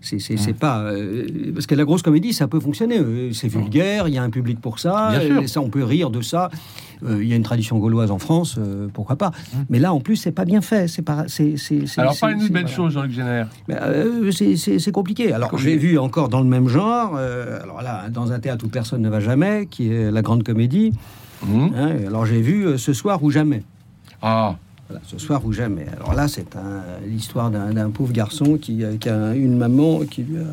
C'est 0.05 0.19
c'est- 0.19 0.37
c'est 0.37 0.53
pas 0.53 0.81
euh, 0.81 1.27
parce 1.55 1.67
que 1.69 1.77
la 1.77 1.85
grosse 1.85 2.03
comédie 2.03 2.33
ça 2.33 2.49
peut 2.49 2.59
fonctionner. 2.59 2.99
euh, 2.99 3.33
C'est 3.33 3.47
vulgaire, 3.47 4.09
il 4.09 4.15
y 4.15 4.19
a 4.19 4.23
un 4.25 4.31
public 4.31 4.61
pour 4.61 4.81
ça. 4.81 5.13
Et 5.41 5.47
ça 5.47 5.61
on 5.61 5.71
peut 5.71 5.85
rire 5.85 6.11
de 6.11 6.21
ça. 6.23 6.51
Euh, 7.07 7.23
Il 7.23 7.29
y 7.29 7.33
a 7.33 7.37
une 7.37 7.45
tradition 7.45 7.79
gauloise 7.79 8.11
en 8.11 8.19
France, 8.19 8.57
euh, 8.59 8.89
pourquoi 8.93 9.15
pas. 9.15 9.31
Mais 9.71 9.79
là 9.79 9.95
en 9.95 10.01
plus 10.01 10.17
c'est 10.17 10.33
pas 10.33 10.45
bien 10.45 10.61
fait. 10.61 10.89
C'est 10.89 11.03
pas. 11.03 11.27
c'est- 11.29 11.55
Alors, 11.99 12.17
parlez-nous 12.21 12.49
de 12.49 12.53
belles 12.53 12.63
voilà. 12.63 12.77
choses, 12.77 12.93
Jean-Luc 12.95 13.13
Génère. 13.13 13.49
Ben, 13.69 13.79
euh, 13.81 14.31
c'est- 14.33 14.91
compliqué. 14.93 15.33
Alors, 15.33 15.57
j'ai 15.57 15.77
vu 15.77 15.97
encore 15.99 16.29
dans 16.29 16.41
le 16.41 16.49
même 16.49 16.67
genre, 16.69 17.15
euh, 17.17 17.63
alors 17.63 17.81
là, 17.81 18.09
dans 18.11 18.33
un 18.33 18.41
théâtre 18.41 18.65
où 18.67 18.69
personne 18.69 19.03
ne 19.03 19.09
va 19.09 19.21
jamais, 19.21 19.67
qui 19.71 19.89
est 19.93 20.11
la 20.11 20.21
Grande 20.23 20.43
Comédie. 20.43 20.93
Hum. 21.45 21.71
hein, 21.77 21.91
alors, 22.09 22.27
j'ai 22.27 22.41
vu 22.41 22.67
euh, 22.67 22.77
Ce 22.77 22.93
soir 22.93 23.23
ou 23.23 23.31
jamais. 23.31 23.63
Ah, 24.23 24.57
Voilà, 24.89 25.03
ce 25.07 25.19
soir 25.19 25.45
ou 25.45 25.53
jamais. 25.53 25.87
Alors 25.97 26.15
là, 26.15 26.29
c'est 26.29 26.47
l'histoire 27.07 27.51
d'un 27.51 27.91
pauvre 27.91 28.13
garçon 28.13 28.57
qui, 28.59 28.85
euh, 28.85 28.97
qui 28.97 29.09
a 29.09 29.35
une 29.35 29.57
maman 29.57 30.01
qui 30.11 30.23
lui 30.23 30.39
a, 30.39 30.45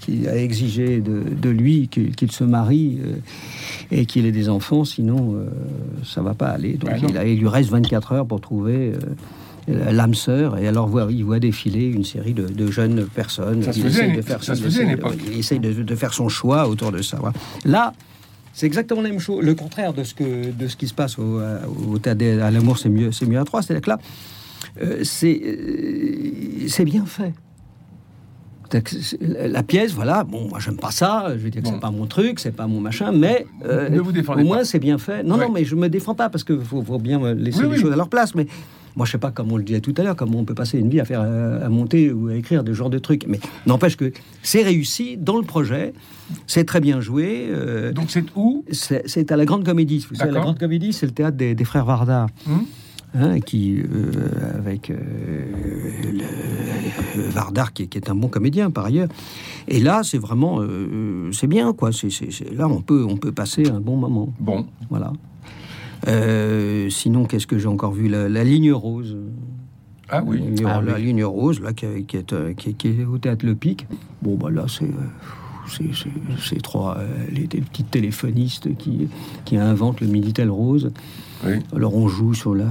qui 0.00 0.26
a 0.28 0.36
exigé 0.36 1.00
de, 1.00 1.22
de 1.30 1.50
lui 1.50 1.88
qu'il 1.88 2.32
se 2.32 2.44
marie 2.44 2.98
euh, 3.04 3.16
et 3.90 4.06
qu'il 4.06 4.24
ait 4.26 4.32
des 4.32 4.48
enfants, 4.48 4.84
sinon 4.84 5.34
euh, 5.34 5.46
ça 6.04 6.22
va 6.22 6.34
pas 6.34 6.48
aller. 6.48 6.74
Donc 6.74 6.90
non. 7.02 7.08
il, 7.10 7.18
a- 7.18 7.24
il 7.26 7.38
lui 7.38 7.48
reste 7.48 7.70
24 7.70 8.12
heures 8.12 8.26
pour 8.26 8.40
trouver 8.40 8.92
euh, 9.68 9.92
l'âme 9.92 10.14
sœur 10.14 10.56
et 10.58 10.66
alors 10.66 10.90
il 11.10 11.22
voit 11.24 11.38
défiler 11.38 11.84
une 11.86 12.04
série 12.04 12.32
de, 12.34 12.46
de 12.46 12.70
jeunes 12.70 13.04
personnes. 13.14 13.62
Ça 13.62 13.72
se 13.72 13.80
faisait 13.80 14.08
une- 14.08 14.16
de 14.16 14.22
faire, 14.22 14.42
ça 14.42 14.54
se 14.54 14.60
il 14.60 14.64
faisait 14.64 14.80
à 14.80 14.82
une 14.84 14.88
essaye 14.90 14.96
de- 14.96 15.06
époque. 15.06 15.18
il 15.32 15.38
essaye 15.38 15.60
de, 15.60 15.82
de 15.82 15.94
faire 15.94 16.12
son 16.14 16.28
choix 16.28 16.66
autour 16.68 16.92
de 16.92 17.02
ça. 17.02 17.18
voilà. 17.20 17.34
Là, 17.64 17.92
c'est 18.52 18.66
exactement 18.66 19.00
la 19.02 19.08
même 19.10 19.20
chose, 19.20 19.44
le 19.44 19.54
contraire 19.54 19.92
de 19.92 20.02
ce, 20.04 20.14
que, 20.14 20.50
de 20.50 20.66
ce 20.68 20.76
qui 20.76 20.88
se 20.88 20.94
passe 20.94 21.18
au, 21.18 21.38
à- 21.38 21.60
au 21.88 21.98
théâtre 21.98 22.24
à 22.42 22.50
l'amour, 22.50 22.78
c'est 22.78 22.88
mieux, 22.88 23.12
c'est 23.12 23.26
mieux 23.26 23.38
à 23.38 23.44
trois. 23.44 23.62
C'est-à-dire 23.62 23.82
que 23.82 23.90
là, 23.90 23.98
euh, 24.82 25.00
c'est 25.04 25.40
euh, 25.44 26.68
c'est 26.68 26.84
bien 26.84 27.04
fait. 27.06 27.32
La 29.20 29.64
pièce, 29.64 29.92
voilà, 29.94 30.22
bon, 30.22 30.48
moi 30.48 30.60
j'aime 30.60 30.76
pas 30.76 30.92
ça, 30.92 31.26
je 31.32 31.38
veux 31.42 31.50
dire 31.50 31.60
que 31.60 31.66
Bon. 31.66 31.74
c'est 31.74 31.80
pas 31.80 31.90
mon 31.90 32.06
truc, 32.06 32.38
c'est 32.38 32.52
pas 32.54 32.68
mon 32.68 32.80
machin, 32.80 33.10
mais 33.10 33.44
euh, 33.64 33.88
Ne 33.88 33.98
vous 33.98 34.12
défendez 34.12 34.42
au 34.42 34.46
pas. 34.48 34.54
moins 34.54 34.64
c'est 34.64 34.78
bien 34.78 34.96
fait. 34.96 35.24
Non, 35.24 35.36
Ouais. 35.38 35.46
non, 35.46 35.52
mais 35.52 35.64
je 35.64 35.74
me 35.74 35.88
défends 35.88 36.14
pas 36.14 36.28
parce 36.30 36.44
que 36.44 36.56
faut, 36.60 36.80
faut 36.82 36.98
bien 36.98 37.34
laisser 37.34 37.58
Oui, 37.62 37.64
les 37.64 37.70
oui. 37.76 37.80
choses 37.80 37.92
à 37.92 37.96
leur 37.96 38.08
place. 38.08 38.34
Mais 38.36 38.46
moi 38.96 39.06
je 39.06 39.12
sais 39.12 39.18
pas, 39.18 39.30
comme 39.30 39.50
on 39.52 39.56
le 39.56 39.62
disait 39.62 39.80
tout 39.80 39.94
à 39.96 40.02
l'heure, 40.02 40.16
comment 40.16 40.38
on 40.38 40.44
peut 40.44 40.54
passer 40.54 40.78
une 40.78 40.88
vie 40.88 41.00
à 41.00 41.04
faire, 41.04 41.20
euh, 41.24 41.64
à 41.64 41.68
monter 41.68 42.12
ou 42.12 42.28
à 42.28 42.34
écrire 42.34 42.64
des 42.64 42.74
genres 42.74 42.90
de 42.90 42.98
trucs. 42.98 43.26
Mais 43.26 43.40
n'empêche 43.66 43.96
que 43.96 44.12
c'est 44.42 44.62
réussi 44.62 45.16
dans 45.16 45.36
le 45.36 45.44
projet, 45.44 45.92
c'est 46.46 46.64
très 46.64 46.80
bien 46.80 47.00
joué. 47.00 47.46
euh, 47.50 47.92
donc 47.92 48.10
c'est 48.10 48.24
où? 48.36 48.64
c'est 48.70 49.30
à 49.32 49.36
la 49.36 49.44
Grande 49.44 49.64
Comédie. 49.64 50.06
Vous 50.08 50.14
savez, 50.16 50.32
la. 50.32 50.40
Grande 50.40 50.58
Comédie, 50.58 50.92
c'est 50.92 51.06
le 51.06 51.12
théâtre 51.12 51.36
des, 51.36 51.54
des 51.54 51.64
frères 51.64 51.84
Varda. 51.84 52.26
Hum? 52.48 52.64
hein, 53.12 53.40
qui, 53.40 53.80
euh, 53.80 54.12
avec 54.56 54.88
euh, 54.90 54.96
le- 57.16 57.22
Vardar, 57.28 57.72
qui, 57.72 57.82
est- 57.82 57.86
qui 57.88 57.98
est 57.98 58.08
un 58.08 58.14
bon 58.14 58.28
comédien 58.28 58.70
par 58.70 58.84
ailleurs. 58.86 59.08
Et 59.66 59.80
là, 59.80 60.02
c'est 60.04 60.18
vraiment, 60.18 60.60
euh, 60.60 61.30
c'est 61.32 61.46
bien, 61.48 61.72
quoi. 61.72 61.90
C'est- 61.92 62.08
là, 62.54 62.68
on 62.68 62.80
peut, 62.82 63.04
on 63.08 63.16
peut 63.16 63.32
passer 63.32 63.68
un 63.68 63.80
bon 63.80 63.96
moment. 63.96 64.32
Bon. 64.38 64.66
Voilà. 64.90 65.12
Euh, 66.08 66.88
sinon, 66.90 67.24
qu'est-ce 67.24 67.46
que 67.46 67.58
j'ai 67.58 67.68
encore 67.68 67.92
vu? 67.92 68.08
La, 68.08 68.28
la 68.28 68.44
ligne 68.44 68.72
rose. 68.72 69.16
Ah 70.08 70.22
oui. 70.24 70.38
La 70.40 70.46
ligne, 70.46 70.64
Ah 70.66 70.80
la 70.80 70.94
oui. 70.94 71.02
ligne 71.04 71.24
rose, 71.24 71.60
là, 71.60 71.72
qui, 71.72 71.86
qui 72.06 72.16
est, 72.16 72.32
euh, 72.32 72.52
qui, 72.54 72.74
qui 72.74 72.88
est 72.88 73.04
au 73.04 73.18
théâtre 73.18 73.44
Le 73.46 73.54
Pic. 73.54 73.86
Bon, 74.22 74.36
bah 74.36 74.50
là, 74.50 74.64
c'est. 74.68 74.84
euh, 74.84 75.84
ces 76.42 76.56
trois, 76.56 76.96
euh, 76.98 77.06
les, 77.30 77.42
les 77.42 77.60
petits 77.60 77.84
téléphonistes 77.84 78.76
qui, 78.76 79.08
qui 79.44 79.56
inventent 79.56 80.00
le 80.00 80.08
Minitel 80.08 80.50
Rose. 80.50 80.90
Oui. 81.46 81.54
Alors 81.74 81.94
on 81.94 82.08
joue 82.08 82.34
sur 82.34 82.54
la 82.54 82.66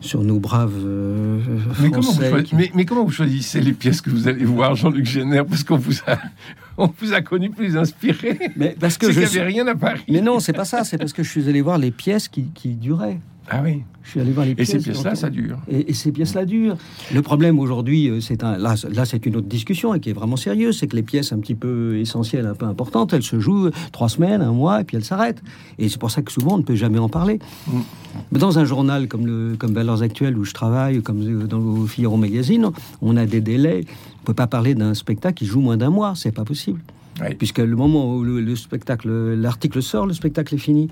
sur 0.00 0.22
nos 0.24 0.40
braves 0.40 0.72
euh, 0.84 1.38
Mais 1.80 1.90
comment, 1.90 2.00
vous 2.00 2.12
Français. 2.12 2.30
choisissez, 2.30 2.56
mais, 2.56 2.70
mais 2.74 2.84
comment 2.86 3.04
vous 3.04 3.10
choisissez 3.12 3.60
les 3.60 3.72
pièces 3.74 4.00
que 4.00 4.08
vous 4.10 4.28
allez 4.28 4.44
voir, 4.46 4.74
Jean-Luc 4.74 5.04
Génère? 5.06 5.44
Parce 5.46 5.62
qu'on 5.62 5.76
vous 5.76 5.98
a, 6.06 6.18
on 6.84 6.92
vous 7.00 7.12
a 7.12 7.20
connu 7.20 7.50
plus 7.50 7.76
inspiré. 7.76 8.38
Mais 8.56 8.74
parce 8.78 8.96
que 8.98 9.10
je 9.12 9.20
suis- 9.20 9.38
avait 9.38 9.48
rien 9.48 9.66
à 9.66 9.74
Paris. 9.74 10.02
Mais 10.08 10.20
non, 10.20 10.40
c'est 10.40 10.52
pas 10.52 10.64
ça. 10.64 10.84
C'est 10.84 10.98
parce 10.98 11.12
que 11.12 11.22
je 11.22 11.30
suis 11.30 11.48
allé 11.48 11.60
voir 11.60 11.78
les 11.78 11.90
pièces 11.90 12.28
qui, 12.28 12.44
qui 12.54 12.70
duraient. 12.74 13.18
Ah 13.50 13.62
oui. 13.64 13.82
Je 14.02 14.10
suis 14.10 14.20
allé 14.20 14.32
voir 14.32 14.46
les 14.46 14.52
Et 14.52 14.54
pièces. 14.54 14.70
ces 14.70 14.78
pièces-là, 14.78 15.14
ça 15.14 15.28
dure. 15.28 15.58
Et, 15.68 15.90
et 15.90 15.92
ces 15.92 16.10
pièces-là 16.12 16.44
durent. 16.44 16.76
Le 17.12 17.20
problème 17.22 17.58
aujourd'hui, 17.58 18.08
euh, 18.08 18.20
c'est 18.20 18.42
un, 18.44 18.56
là, 18.56 18.74
là 18.90 19.04
c'est 19.04 19.26
une 19.26 19.36
autre 19.36 19.48
discussion 19.48 19.92
et 19.92 20.00
qui 20.00 20.10
est 20.10 20.14
vraiment 20.14 20.36
sérieuse, 20.36 20.78
c'est 20.78 20.86
que 20.86 20.96
les 20.96 21.02
pièces 21.02 21.32
un 21.32 21.38
petit 21.38 21.54
peu 21.54 21.98
essentielles, 21.98 22.46
un 22.46 22.54
peu 22.54 22.66
importantes, 22.66 23.12
elles 23.12 23.22
se 23.22 23.38
jouent 23.40 23.70
trois 23.92 24.08
semaines, 24.08 24.40
un 24.40 24.52
mois, 24.52 24.80
et 24.80 24.84
puis 24.84 24.96
elles 24.96 25.04
s'arrêtent. 25.04 25.42
Et 25.78 25.88
c'est 25.88 25.98
pour 25.98 26.10
ça 26.10 26.22
que 26.22 26.32
souvent 26.32 26.54
on 26.54 26.58
ne 26.58 26.62
peut 26.62 26.76
jamais 26.76 26.98
en 26.98 27.08
parler. 27.08 27.40
Mm. 27.66 27.80
Dans 28.32 28.58
un 28.58 28.64
journal 28.64 29.06
comme, 29.08 29.26
le, 29.26 29.56
comme 29.58 29.74
Valeurs 29.74 30.02
Actuelles 30.02 30.36
où 30.38 30.44
je 30.44 30.54
travaille, 30.54 31.02
comme 31.02 31.20
euh, 31.22 31.46
dans 31.46 31.58
le 31.58 31.86
Figaro 31.86 32.16
Magazine, 32.16 32.70
on 33.02 33.16
a 33.16 33.26
des 33.26 33.40
délais. 33.40 33.84
On 33.84 34.22
ne 34.22 34.26
peut 34.26 34.34
pas 34.34 34.46
parler 34.46 34.74
d'un 34.74 34.94
spectacle 34.94 35.34
qui 35.38 35.46
joue 35.46 35.60
moins 35.60 35.76
d'un 35.76 35.90
mois, 35.90 36.14
c'est 36.16 36.32
pas 36.32 36.44
possible. 36.44 36.80
Oui. 37.20 37.34
Puisque 37.34 37.58
le 37.58 37.76
moment 37.76 38.14
où 38.14 38.22
le, 38.22 38.40
le 38.40 38.56
spectacle, 38.56 39.08
l'article 39.34 39.82
sort, 39.82 40.06
le 40.06 40.14
spectacle 40.14 40.54
est 40.54 40.58
fini. 40.58 40.88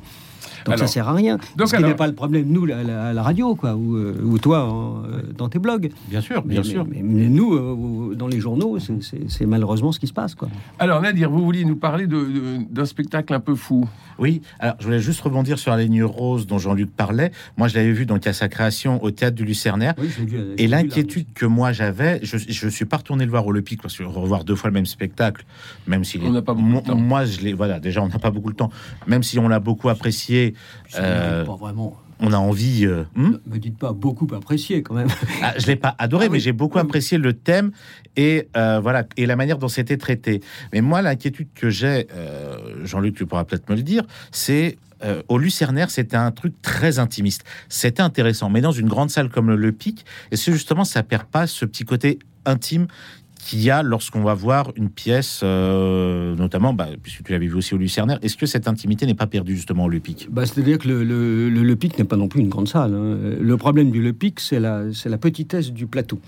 Donc 0.65 0.75
Alors, 0.75 0.79
ça 0.81 0.87
sert 0.87 1.09
à 1.09 1.13
rien. 1.13 1.39
donc 1.57 1.69
Ce 1.69 1.77
qui 1.77 1.83
n'est 1.83 1.95
pas 1.95 2.07
le 2.07 2.15
problème, 2.15 2.47
nous, 2.49 2.65
à 2.65 3.13
la, 3.13 3.23
radio, 3.23 3.55
quoi, 3.55 3.75
ou, 3.75 3.97
euh, 3.97 4.21
ou 4.25 4.39
toi, 4.39 4.65
en, 4.65 5.05
euh, 5.05 5.23
dans 5.37 5.49
tes 5.49 5.59
blogs. 5.59 5.91
Bien 6.09 6.21
sûr, 6.21 6.43
bien 6.43 6.61
mais- 6.63 6.67
sûr. 6.69 6.87
mais- 6.89 7.03
mais 7.03 7.29
nous, 7.29 7.55
euh, 7.55 8.15
dans 8.15 8.27
les 8.29 8.41
journaux, 8.41 8.79
c'est- 8.79 9.47
malheureusement 9.47 9.93
ce 9.93 9.99
qui 10.01 10.07
se 10.07 10.13
passe. 10.13 10.35
Quoi. 10.35 10.49
Alors, 10.79 11.01
Nadir, 11.01 11.31
vous 11.31 11.43
vouliez 11.45 11.65
nous 11.65 11.77
parler 11.77 12.07
de- 12.07 12.17
de- 12.17 12.59
d'un 12.71 12.85
spectacle 12.85 13.33
un 13.35 13.41
peu 13.41 13.55
fou. 13.55 13.89
Oui, 14.19 14.43
alors 14.59 14.75
je 14.81 14.85
voulais 14.87 15.01
juste 15.01 15.21
rebondir 15.21 15.59
sur 15.59 15.71
la 15.71 15.79
ligne 15.83 16.03
rose 16.03 16.47
dont 16.47 16.59
Jean-Luc 16.59 16.91
parlait. 16.91 17.31
Moi, 17.57 17.69
je 17.69 17.77
l'avais 17.77 17.93
vu 17.93 18.05
donc 18.07 18.27
à 18.27 18.33
sa 18.33 18.49
création 18.49 19.03
au 19.05 19.11
théâtre 19.11 19.37
du 19.37 19.45
Lucernaire. 19.45 19.95
Oui, 19.99 20.09
Et 20.59 20.67
l'inquiétude 20.67 21.27
que 21.35 21.47
moi 21.47 21.73
j'avais, 21.73 22.21
je 22.23 22.67
ne 22.67 22.71
suis 22.71 22.85
pas 22.85 22.97
retourné 22.99 23.25
le 23.25 23.31
voir 23.31 23.47
au 23.47 23.53
Lepic 23.53 23.81
parce 23.81 23.97
que 23.97 24.03
revoir 24.03 24.45
deux 24.45 24.55
fois 24.57 24.71
le 24.71 24.75
même 24.75 24.87
spectacle, 24.87 25.45
même 25.87 26.05
si 26.05 26.19
On 26.23 26.33
n'a 26.33 26.43
pas 26.43 26.55
beaucoup 26.55 26.81
de 26.81 26.87
temps. 26.87 26.97
Moi, 26.97 27.25
je 27.25 27.41
l'ai. 27.41 27.53
Voilà, 27.53 27.79
déjà, 27.81 28.03
on 28.03 28.09
n'a 28.09 28.19
pas 28.19 28.31
beaucoup 28.31 28.51
de 28.51 28.57
temps. 28.57 28.71
Même 29.07 29.23
si 29.23 29.39
on 29.39 29.49
l'a 29.49 29.61
beaucoup 29.61 29.89
apprécié, 29.89 30.48
Euh, 30.99 31.31
mérite 31.33 31.47
pas 31.47 31.57
vraiment. 31.57 31.97
on 32.21 32.33
a 32.33 32.37
envie. 32.39 32.85
euh, 32.87 33.05
hmm 33.15 33.37
me 33.47 33.59
dites 33.59 33.79
pas 33.79 33.93
beaucoup 33.93 34.27
apprécié 34.35 34.83
quand 34.83 34.95
même. 34.95 35.09
Ah, 35.43 35.55
je 35.59 35.67
l'ai 35.67 35.77
pas 35.77 35.95
adoré, 35.99 36.25
Ah 36.27 36.29
oui. 36.29 36.33
mais 36.35 36.41
j'ai 36.41 36.53
beaucoup 36.53 36.79
apprécié 36.79 37.19
le 37.19 37.33
thème 37.33 37.71
et 38.17 38.49
euh, 38.57 38.81
voilà 38.81 39.05
et 39.17 39.27
la 39.27 39.37
manière 39.37 39.59
dont 39.59 39.69
c'était 39.69 39.97
traité. 39.97 40.41
Mais 40.73 40.81
moi, 40.81 41.03
l'inquiétude 41.03 41.49
que 41.55 41.71
j'ai, 41.71 42.07
Jean-Luc, 42.85 43.15
tu 43.17 43.27
pourras 43.27 43.45
peut-être 43.45 43.69
me 43.71 43.77
le 43.77 43.83
dire, 43.83 44.03
c'est 44.33 44.79
euh, 45.05 45.23
au 45.29 45.39
Lucernaire, 45.39 45.91
c'était 45.91 46.17
un 46.17 46.33
truc 46.33 46.61
très 46.61 46.99
intimiste. 46.99 47.45
C'était 47.69 48.03
intéressant, 48.03 48.51
mais 48.51 48.61
dans 48.61 48.73
une 48.73 48.89
grande 48.89 49.11
salle 49.11 49.29
comme 49.29 49.49
le, 49.49 49.55
Le 49.57 49.71
Pic, 49.71 50.05
et 50.33 50.37
c'est 50.37 50.51
justement 50.53 50.85
ça 50.85 51.05
perd 51.05 51.25
pas 51.25 51.47
ce 51.47 51.65
petit 51.65 51.85
côté 51.85 52.19
intime 52.45 52.89
qu'il 53.39 53.61
y 53.63 53.71
a 53.71 53.83
lorsqu'on 53.83 54.23
va 54.23 54.35
voir 54.35 54.73
une 54.77 54.91
pièce, 54.91 55.41
euh, 55.45 56.35
notamment, 56.37 56.73
bah, 56.75 56.89
puisque 57.03 57.23
tu 57.23 57.33
l'avais 57.33 57.47
vu 57.47 57.55
aussi 57.55 57.75
au 57.75 57.79
Lucernaire, 57.79 58.19
est-ce 58.23 58.37
que 58.37 58.47
cette 58.47 58.69
intimité 58.69 59.07
n'est 59.07 59.15
pas 59.15 59.27
perdue 59.27 59.55
justement 59.57 59.85
au 59.85 59.89
Le 59.89 60.01
Pic 60.01 60.29
Bah, 60.31 60.45
C'est-à-dire 60.45 60.79
que 60.79 60.89
le, 60.89 61.05
le, 61.05 61.49
le- 61.49 61.63
le 61.63 61.77
Pic 61.77 61.99
n'est 61.99 62.05
pas 62.05 62.17
non 62.17 62.29
plus 62.29 62.41
une 62.41 62.49
grande 62.49 62.69
salle. 62.69 62.95
hein. 62.95 63.17
Le 63.41 63.57
problème 63.57 63.91
du 63.91 64.03
Le 64.03 64.13
Pic, 64.13 64.41
c'est 64.41 64.61
la, 64.61 64.93
c'est 64.93 65.09
la 65.09 65.19
petitesse 65.19 65.73
du 65.73 65.87
plateau. 65.87 66.19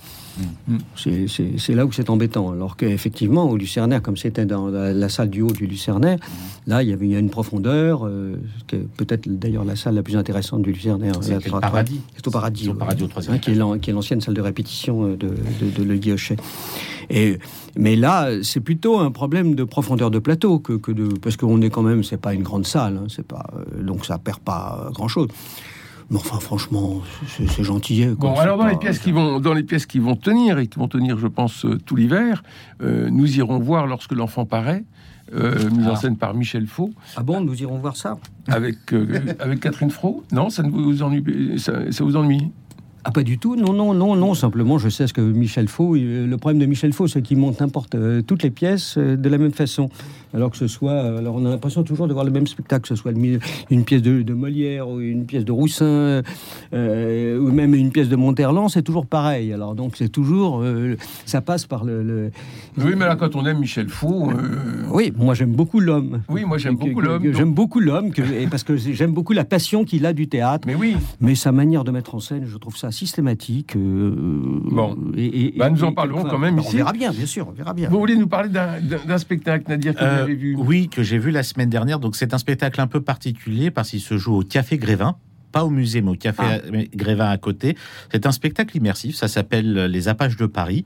Mm. 0.68 0.76
C'est- 0.96 1.26
C'est 1.58 1.74
là 1.74 1.84
où 1.84 1.92
c'est 1.92 2.08
embêtant. 2.10 2.50
Alors 2.52 2.76
qu'effectivement, 2.76 3.44
au 3.50 3.56
Lucernaire, 3.56 4.00
comme 4.02 4.16
c'était 4.16 4.46
dans 4.46 4.68
la, 4.68 4.92
la 4.92 5.08
salle 5.08 5.28
du 5.30 5.42
haut 5.42 5.50
du 5.52 5.66
Lucernaire, 5.66 6.18
là, 6.66 6.82
il 6.82 6.88
y 6.88 6.92
avait 6.92 7.06
il 7.06 7.12
y 7.12 7.16
a 7.16 7.18
une 7.18 7.30
profondeur, 7.30 8.06
euh, 8.06 8.36
qui 8.66 8.76
est 8.76 8.86
peut-être 8.96 9.28
d'ailleurs 9.28 9.64
la 9.64 9.76
salle 9.76 9.94
la 9.96 10.02
plus 10.02 10.16
intéressante 10.16 10.62
du 10.62 10.72
Lucernaire. 10.72 11.14
C'est 11.20 11.44
la- 11.44 11.60
paradis. 11.60 12.00
C'est 12.16 12.26
au 12.26 12.30
paradis. 12.30 12.62
C'est 12.64 12.68
au 12.68 12.72
ouais. 12.72 12.78
paradis 12.78 13.02
au 13.02 13.06
troisième 13.08 13.34
Hein, 13.36 13.78
qui 13.80 13.90
est 13.90 13.92
l'ancienne 13.92 14.20
salle 14.20 14.34
de 14.34 14.40
répétition 14.40 15.04
euh, 15.04 15.16
de, 15.16 15.28
de, 15.28 15.70
de 15.76 15.82
Le 15.82 15.96
Guillocher. 15.96 16.36
Et 17.10 17.38
mais 17.76 17.96
là, 17.96 18.28
c'est 18.42 18.60
plutôt 18.60 18.98
un 18.98 19.10
problème 19.10 19.54
de 19.54 19.64
profondeur 19.64 20.10
de 20.10 20.18
plateau 20.20 20.58
que, 20.60 20.74
que 20.74 20.92
de 20.92 21.08
parce 21.18 21.36
qu'on 21.36 21.60
est 21.60 21.70
quand 21.70 21.82
même, 21.82 22.02
c'est 22.04 22.16
pas 22.20 22.34
une 22.34 22.42
grande 22.42 22.66
salle, 22.66 22.98
hein, 23.02 23.06
c'est 23.08 23.26
pas 23.26 23.46
euh, 23.56 23.82
donc 23.82 24.06
ça 24.06 24.18
perd 24.18 24.38
pas 24.38 24.88
grand 24.94 25.08
chose. 25.08 25.28
Mais 26.12 26.16
enfin, 26.16 26.40
franchement, 26.40 27.02
c'est 27.28 27.62
gentillet. 27.62 28.14
quoi. 28.18 28.30
Bon, 28.30 28.36
alors 28.38 28.58
dans 28.58 28.64
pas- 28.64 28.70
les 28.72 28.78
pièces 28.78 28.98
qui 28.98 29.12
vont, 29.12 29.38
dans 29.38 29.54
les 29.54 29.62
pièces 29.62 29.86
qui 29.86 30.00
vont 30.00 30.16
tenir 30.16 30.58
et 30.58 30.66
qui 30.66 30.76
vont 30.78 30.88
tenir, 30.88 31.16
je 31.18 31.28
pense, 31.28 31.64
euh, 31.64 31.78
tout 31.86 31.94
l'hiver, 31.94 32.42
euh, 32.82 33.08
nous 33.10 33.38
irons 33.38 33.60
voir 33.60 33.86
lorsque 33.86 34.10
l'enfant 34.12 34.44
paraît, 34.44 34.82
euh, 35.34 35.70
mise 35.70 35.86
en 35.86 35.94
scène 35.94 36.16
par 36.16 36.34
Michel 36.34 36.66
Faux, 36.66 36.90
Ah 37.16 37.22
bon, 37.22 37.40
nous 37.40 37.60
irons 37.62 37.78
voir 37.78 37.96
ça? 37.96 38.18
avec 38.48 38.92
euh, 38.92 39.06
avec 39.38 39.60
Catherine 39.60 39.90
Fro? 39.90 40.24
Non, 40.32 40.50
ça 40.50 40.64
ne 40.64 40.70
vous 40.70 41.00
ennuie, 41.04 41.58
ça, 41.60 41.92
ça 41.92 42.02
vous 42.02 42.16
ennuie? 42.16 42.50
Ah 43.02 43.12
pas 43.12 43.22
du 43.22 43.38
tout, 43.38 43.56
non, 43.56 43.72
non, 43.72 43.94
non, 43.94 44.14
non. 44.14 44.34
Simplement, 44.34 44.78
je 44.78 44.90
sais 44.90 45.06
ce 45.06 45.14
que 45.14 45.22
Michel 45.22 45.68
Faux. 45.68 45.94
Le 45.94 46.34
problème 46.36 46.58
de 46.58 46.66
Michel 46.66 46.92
Faux, 46.92 47.08
c'est 47.08 47.22
qu'il 47.22 47.38
monte 47.38 47.60
n'importe 47.60 47.94
euh, 47.94 48.20
toutes 48.20 48.42
les 48.42 48.50
pièces 48.50 48.98
euh, 48.98 49.16
de 49.16 49.28
la 49.28 49.38
même 49.38 49.52
façon. 49.52 49.88
Alors 50.32 50.50
que 50.50 50.56
ce 50.56 50.68
soit, 50.68 50.92
euh, 50.92 51.18
alors 51.18 51.34
on 51.36 51.44
a 51.44 51.50
l'impression 51.50 51.82
toujours 51.82 52.06
de 52.06 52.12
voir 52.12 52.24
le 52.24 52.30
même 52.30 52.46
spectacle, 52.46 52.82
que 52.82 52.88
ce 52.88 52.94
soit 52.94 53.12
une, 53.12 53.84
pièce 53.84 54.02
de, 54.02 54.22
de 54.22 54.32
Molière 54.34 54.88
ou 54.88 55.00
une 55.00 55.26
pièce 55.26 55.44
de 55.44 55.52
Roussin 55.52 56.22
euh, 56.72 57.38
ou 57.38 57.50
même 57.50 57.74
une 57.74 57.90
pièce 57.90 58.08
de 58.08 58.16
Monterland, 58.16 58.68
c'est 58.70 58.82
toujours 58.82 59.06
pareil. 59.06 59.52
Alors 59.52 59.74
donc 59.74 59.94
c'est 59.96 60.08
toujours, 60.08 60.60
euh, 60.62 60.96
ça 61.26 61.40
passe 61.40 61.66
par 61.66 61.84
le. 61.84 62.02
le- 62.02 62.30
Oui, 62.78 62.92
mais 62.96 63.06
là, 63.06 63.16
quand 63.16 63.34
on 63.36 63.44
aime 63.46 63.58
Michel 63.58 63.88
Faux, 63.88 64.30
euh, 64.30 64.34
Oui, 64.92 65.12
moi 65.16 65.34
j'aime 65.34 65.52
beaucoup 65.52 65.80
l'homme. 65.80 66.22
oui, 66.28 66.44
moi 66.44 66.58
j'aime 66.58 66.76
beaucoup 66.76 67.00
l'homme. 67.00 67.22
donc- 67.24 67.34
J'aime 67.34 67.52
beaucoup 67.52 67.80
l'homme, 67.80 68.10
parce 68.50 68.62
que 68.64 68.76
j'aime 68.76 69.12
beaucoup 69.12 69.32
la 69.32 69.44
passion 69.44 69.84
qu'il 69.84 70.06
a 70.06 70.12
du 70.12 70.28
théâtre. 70.28 70.66
Mais 70.66 70.74
oui, 70.74 70.96
Mais 71.20 71.34
sa 71.34 71.52
manière 71.52 71.84
de 71.84 71.90
mettre 71.90 72.14
en 72.14 72.20
scène, 72.20 72.44
je 72.46 72.56
trouve 72.56 72.76
ça 72.76 72.90
systématique. 72.90 73.74
euh, 73.76 74.14
Bon. 74.70 74.96
et, 75.16 75.46
et- 75.46 75.54
Bah, 75.58 75.70
nous 75.70 75.82
en 75.84 75.90
et- 75.90 75.94
parlerons 75.94 76.20
enfin, 76.20 76.28
quand 76.30 76.38
même 76.38 76.58
on 76.58 76.62
ici. 76.62 76.76
verra 76.76 76.92
bien, 76.92 77.10
bien 77.10 77.26
sûr, 77.26 77.46
on 77.48 77.52
verra 77.52 77.74
bien. 77.74 77.88
vous 77.88 77.98
voulez 77.98 78.16
nous 78.16 78.26
parler 78.28 78.48
d'un- 78.48 78.80
d'un 78.80 78.98
d'un 79.06 79.18
spectacle, 79.18 79.64
Nadir, 79.68 79.94
Euh, 80.22 80.34
vu 80.34 80.56
Oui, 80.58 80.88
que 80.88 81.02
j'ai 81.02 81.18
vu 81.18 81.30
la 81.30 81.42
semaine 81.42 81.70
dernière. 81.70 81.98
Donc 82.00 82.16
c'est 82.16 82.34
un 82.34 82.38
spectacle 82.38 82.80
un 82.80 82.86
peu 82.86 83.00
particulier 83.00 83.70
parce 83.70 83.90
qu'il 83.90 84.00
se 84.00 84.16
joue 84.18 84.36
au 84.36 84.42
Café 84.42 84.78
Grévin. 84.78 85.16
Pas 85.52 85.64
au 85.64 85.70
musée, 85.70 86.00
mais 86.00 86.10
au 86.10 86.14
Café 86.16 86.42
Ah. 86.44 86.58
Grévin 86.94 87.28
à 87.28 87.36
côté. 87.36 87.76
C'est 88.12 88.24
un 88.26 88.32
spectacle 88.32 88.76
immersif. 88.76 89.16
Ça 89.16 89.26
s'appelle 89.28 89.86
Les 89.86 90.06
Apaches 90.08 90.36
de 90.36 90.46
Paris. 90.46 90.84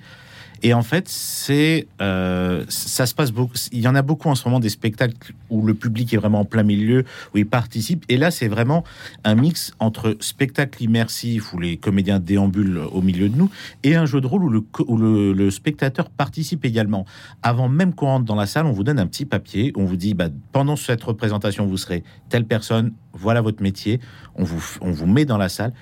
Et 0.66 0.72
en 0.72 0.82
fait, 0.82 1.10
c'est 1.10 1.86
euh, 2.00 2.64
ça 2.68 3.04
se 3.04 3.14
passe 3.14 3.32
beaucoup. 3.32 3.52
Il 3.70 3.80
y 3.80 3.86
en 3.86 3.94
a 3.94 4.00
beaucoup 4.00 4.30
en 4.30 4.34
ce 4.34 4.48
moment 4.48 4.60
des 4.60 4.70
spectacles 4.70 5.34
où 5.50 5.60
le 5.60 5.74
public 5.74 6.14
est 6.14 6.16
vraiment 6.16 6.40
en 6.40 6.44
plein 6.46 6.62
milieu, 6.62 7.04
où 7.34 7.38
il 7.38 7.46
participe. 7.46 8.02
Et 8.08 8.16
là, 8.16 8.30
c'est 8.30 8.48
vraiment 8.48 8.82
un 9.24 9.34
mix 9.34 9.74
entre 9.78 10.16
spectacle 10.20 10.82
immersif 10.82 11.52
où 11.52 11.60
les 11.60 11.76
comédiens 11.76 12.18
déambulent 12.18 12.80
au 12.90 13.02
milieu 13.02 13.28
de 13.28 13.36
nous 13.36 13.50
et 13.82 13.94
un 13.94 14.06
jeu 14.06 14.22
de 14.22 14.26
rôle 14.26 14.42
où 14.42 14.48
le, 14.48 14.64
où 14.88 14.96
le 14.96 15.50
spectateur 15.50 16.08
participe 16.08 16.64
également. 16.64 17.04
Avant 17.42 17.68
même 17.68 17.92
qu'on 17.92 18.06
rentre 18.06 18.24
dans 18.24 18.34
la 18.34 18.46
salle, 18.46 18.64
on 18.64 18.72
vous 18.72 18.84
donne 18.84 18.98
un 18.98 19.06
petit 19.06 19.26
papier. 19.26 19.70
On 19.76 19.84
vous 19.84 19.96
dit, 19.96 20.14
bah, 20.14 20.28
pendant 20.52 20.76
cette 20.76 21.04
représentation, 21.04 21.66
vous 21.66 21.76
serez 21.76 22.04
telle 22.30 22.46
personne. 22.46 22.94
Voilà 23.12 23.42
votre 23.42 23.62
métier. 23.62 24.00
On 24.34 24.44
vous, 24.44 24.64
on 24.80 24.92
vous 24.92 25.06
met 25.06 25.26
dans 25.26 25.36
la 25.36 25.50
salle 25.50 25.74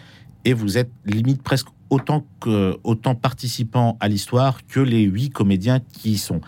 et 0.44 0.54
vous 0.54 0.76
êtes 0.76 0.90
limite 1.04 1.40
presque 1.40 1.68
autant 1.92 2.26
que 2.40 2.78
autant 2.84 3.14
participants 3.14 3.98
à 4.00 4.08
l'histoire 4.08 4.66
que 4.66 4.80
les 4.80 5.02
huit 5.02 5.28
comédiens 5.30 5.80
qui 5.92 6.12
y 6.12 6.18
sont. 6.18 6.40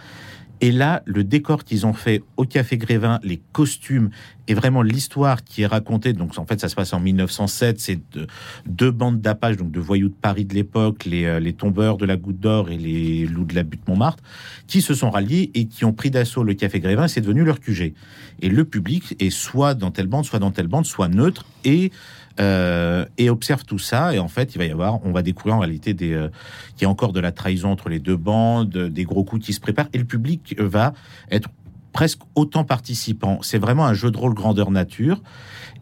Et 0.60 0.72
là, 0.72 1.02
le 1.04 1.24
décor 1.24 1.64
qu'ils 1.64 1.84
ont 1.84 1.92
fait 1.92 2.22
au 2.38 2.44
Café 2.46 2.78
Grévin, 2.78 3.20
les 3.22 3.42
costumes 3.52 4.08
et 4.48 4.54
vraiment 4.54 4.80
l'histoire 4.80 5.44
qui 5.44 5.60
est 5.62 5.66
racontée. 5.66 6.14
Donc, 6.14 6.38
en 6.38 6.46
fait, 6.46 6.58
ça 6.60 6.70
se 6.70 6.74
passe 6.74 6.94
en 6.94 7.00
1907. 7.00 7.78
C'est 7.80 8.00
de- 8.14 8.26
deux 8.64 8.90
bandes 8.90 9.20
d'apaches, 9.20 9.58
donc 9.58 9.70
de 9.72 9.80
voyous 9.80 10.08
de 10.08 10.14
Paris 10.14 10.46
de 10.46 10.54
l'époque, 10.54 11.04
les, 11.04 11.24
euh, 11.26 11.40
les 11.40 11.52
tombeurs 11.52 11.98
de 11.98 12.06
la 12.06 12.16
Goutte 12.16 12.40
d'Or 12.40 12.70
et 12.70 12.78
les 12.78 13.26
loups 13.26 13.44
de 13.44 13.54
la 13.54 13.64
butte 13.64 13.86
Montmartre, 13.88 14.22
qui 14.66 14.80
se 14.80 14.94
sont 14.94 15.10
ralliés 15.10 15.50
et 15.54 15.66
qui 15.66 15.84
ont 15.84 15.92
pris 15.92 16.10
d'assaut 16.10 16.44
le 16.44 16.54
Café 16.54 16.80
Grévin. 16.80 17.08
C'est 17.08 17.20
devenu 17.20 17.44
leur 17.44 17.60
QG. 17.60 17.92
Et 18.40 18.48
le 18.48 18.64
public 18.64 19.16
est 19.20 19.28
soit 19.30 19.74
dans 19.74 19.90
telle 19.90 20.06
bande, 20.06 20.24
soit 20.24 20.38
dans 20.38 20.52
telle 20.52 20.68
bande, 20.68 20.86
soit 20.86 21.08
neutre 21.08 21.44
et 21.64 21.90
euh, 22.40 23.04
et 23.18 23.30
observe 23.30 23.64
tout 23.64 23.78
ça. 23.78 24.14
Et 24.14 24.18
en 24.18 24.28
fait, 24.28 24.54
il 24.54 24.58
va 24.58 24.64
y 24.64 24.70
avoir, 24.70 25.04
on 25.04 25.12
va 25.12 25.22
découvrir 25.22 25.56
en 25.56 25.60
réalité 25.60 25.94
des, 25.94 26.12
euh, 26.12 26.28
qu'il 26.76 26.82
y 26.82 26.86
a 26.86 26.90
encore 26.90 27.12
de 27.12 27.20
la 27.20 27.32
trahison 27.32 27.70
entre 27.70 27.88
les 27.88 28.00
deux 28.00 28.16
bandes, 28.16 28.76
des 28.76 29.04
gros 29.04 29.24
coups 29.24 29.44
qui 29.44 29.52
se 29.52 29.60
préparent. 29.60 29.88
Et 29.92 29.98
le 29.98 30.04
public 30.04 30.56
va 30.58 30.94
être 31.30 31.48
presque 31.92 32.20
autant 32.34 32.64
participant. 32.64 33.38
C'est 33.42 33.58
vraiment 33.58 33.86
un 33.86 33.94
jeu 33.94 34.10
de 34.10 34.16
rôle 34.16 34.34
grandeur 34.34 34.70
nature. 34.70 35.22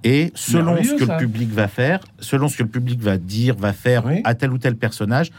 Et 0.04 0.32
selon 0.34 0.82
ce 0.82 0.94
que 0.94 1.06
ça. 1.06 1.16
le 1.16 1.26
public 1.26 1.50
va 1.50 1.68
faire, 1.68 2.00
selon 2.18 2.48
ce 2.48 2.56
que 2.56 2.64
le 2.64 2.68
public 2.68 3.00
va 3.00 3.18
dire, 3.18 3.56
va 3.56 3.72
faire 3.72 4.04
Oui. 4.06 4.20
à 4.24 4.34
tel 4.34 4.52
ou 4.52 4.58
tel 4.58 4.76
personnage, 4.76 5.30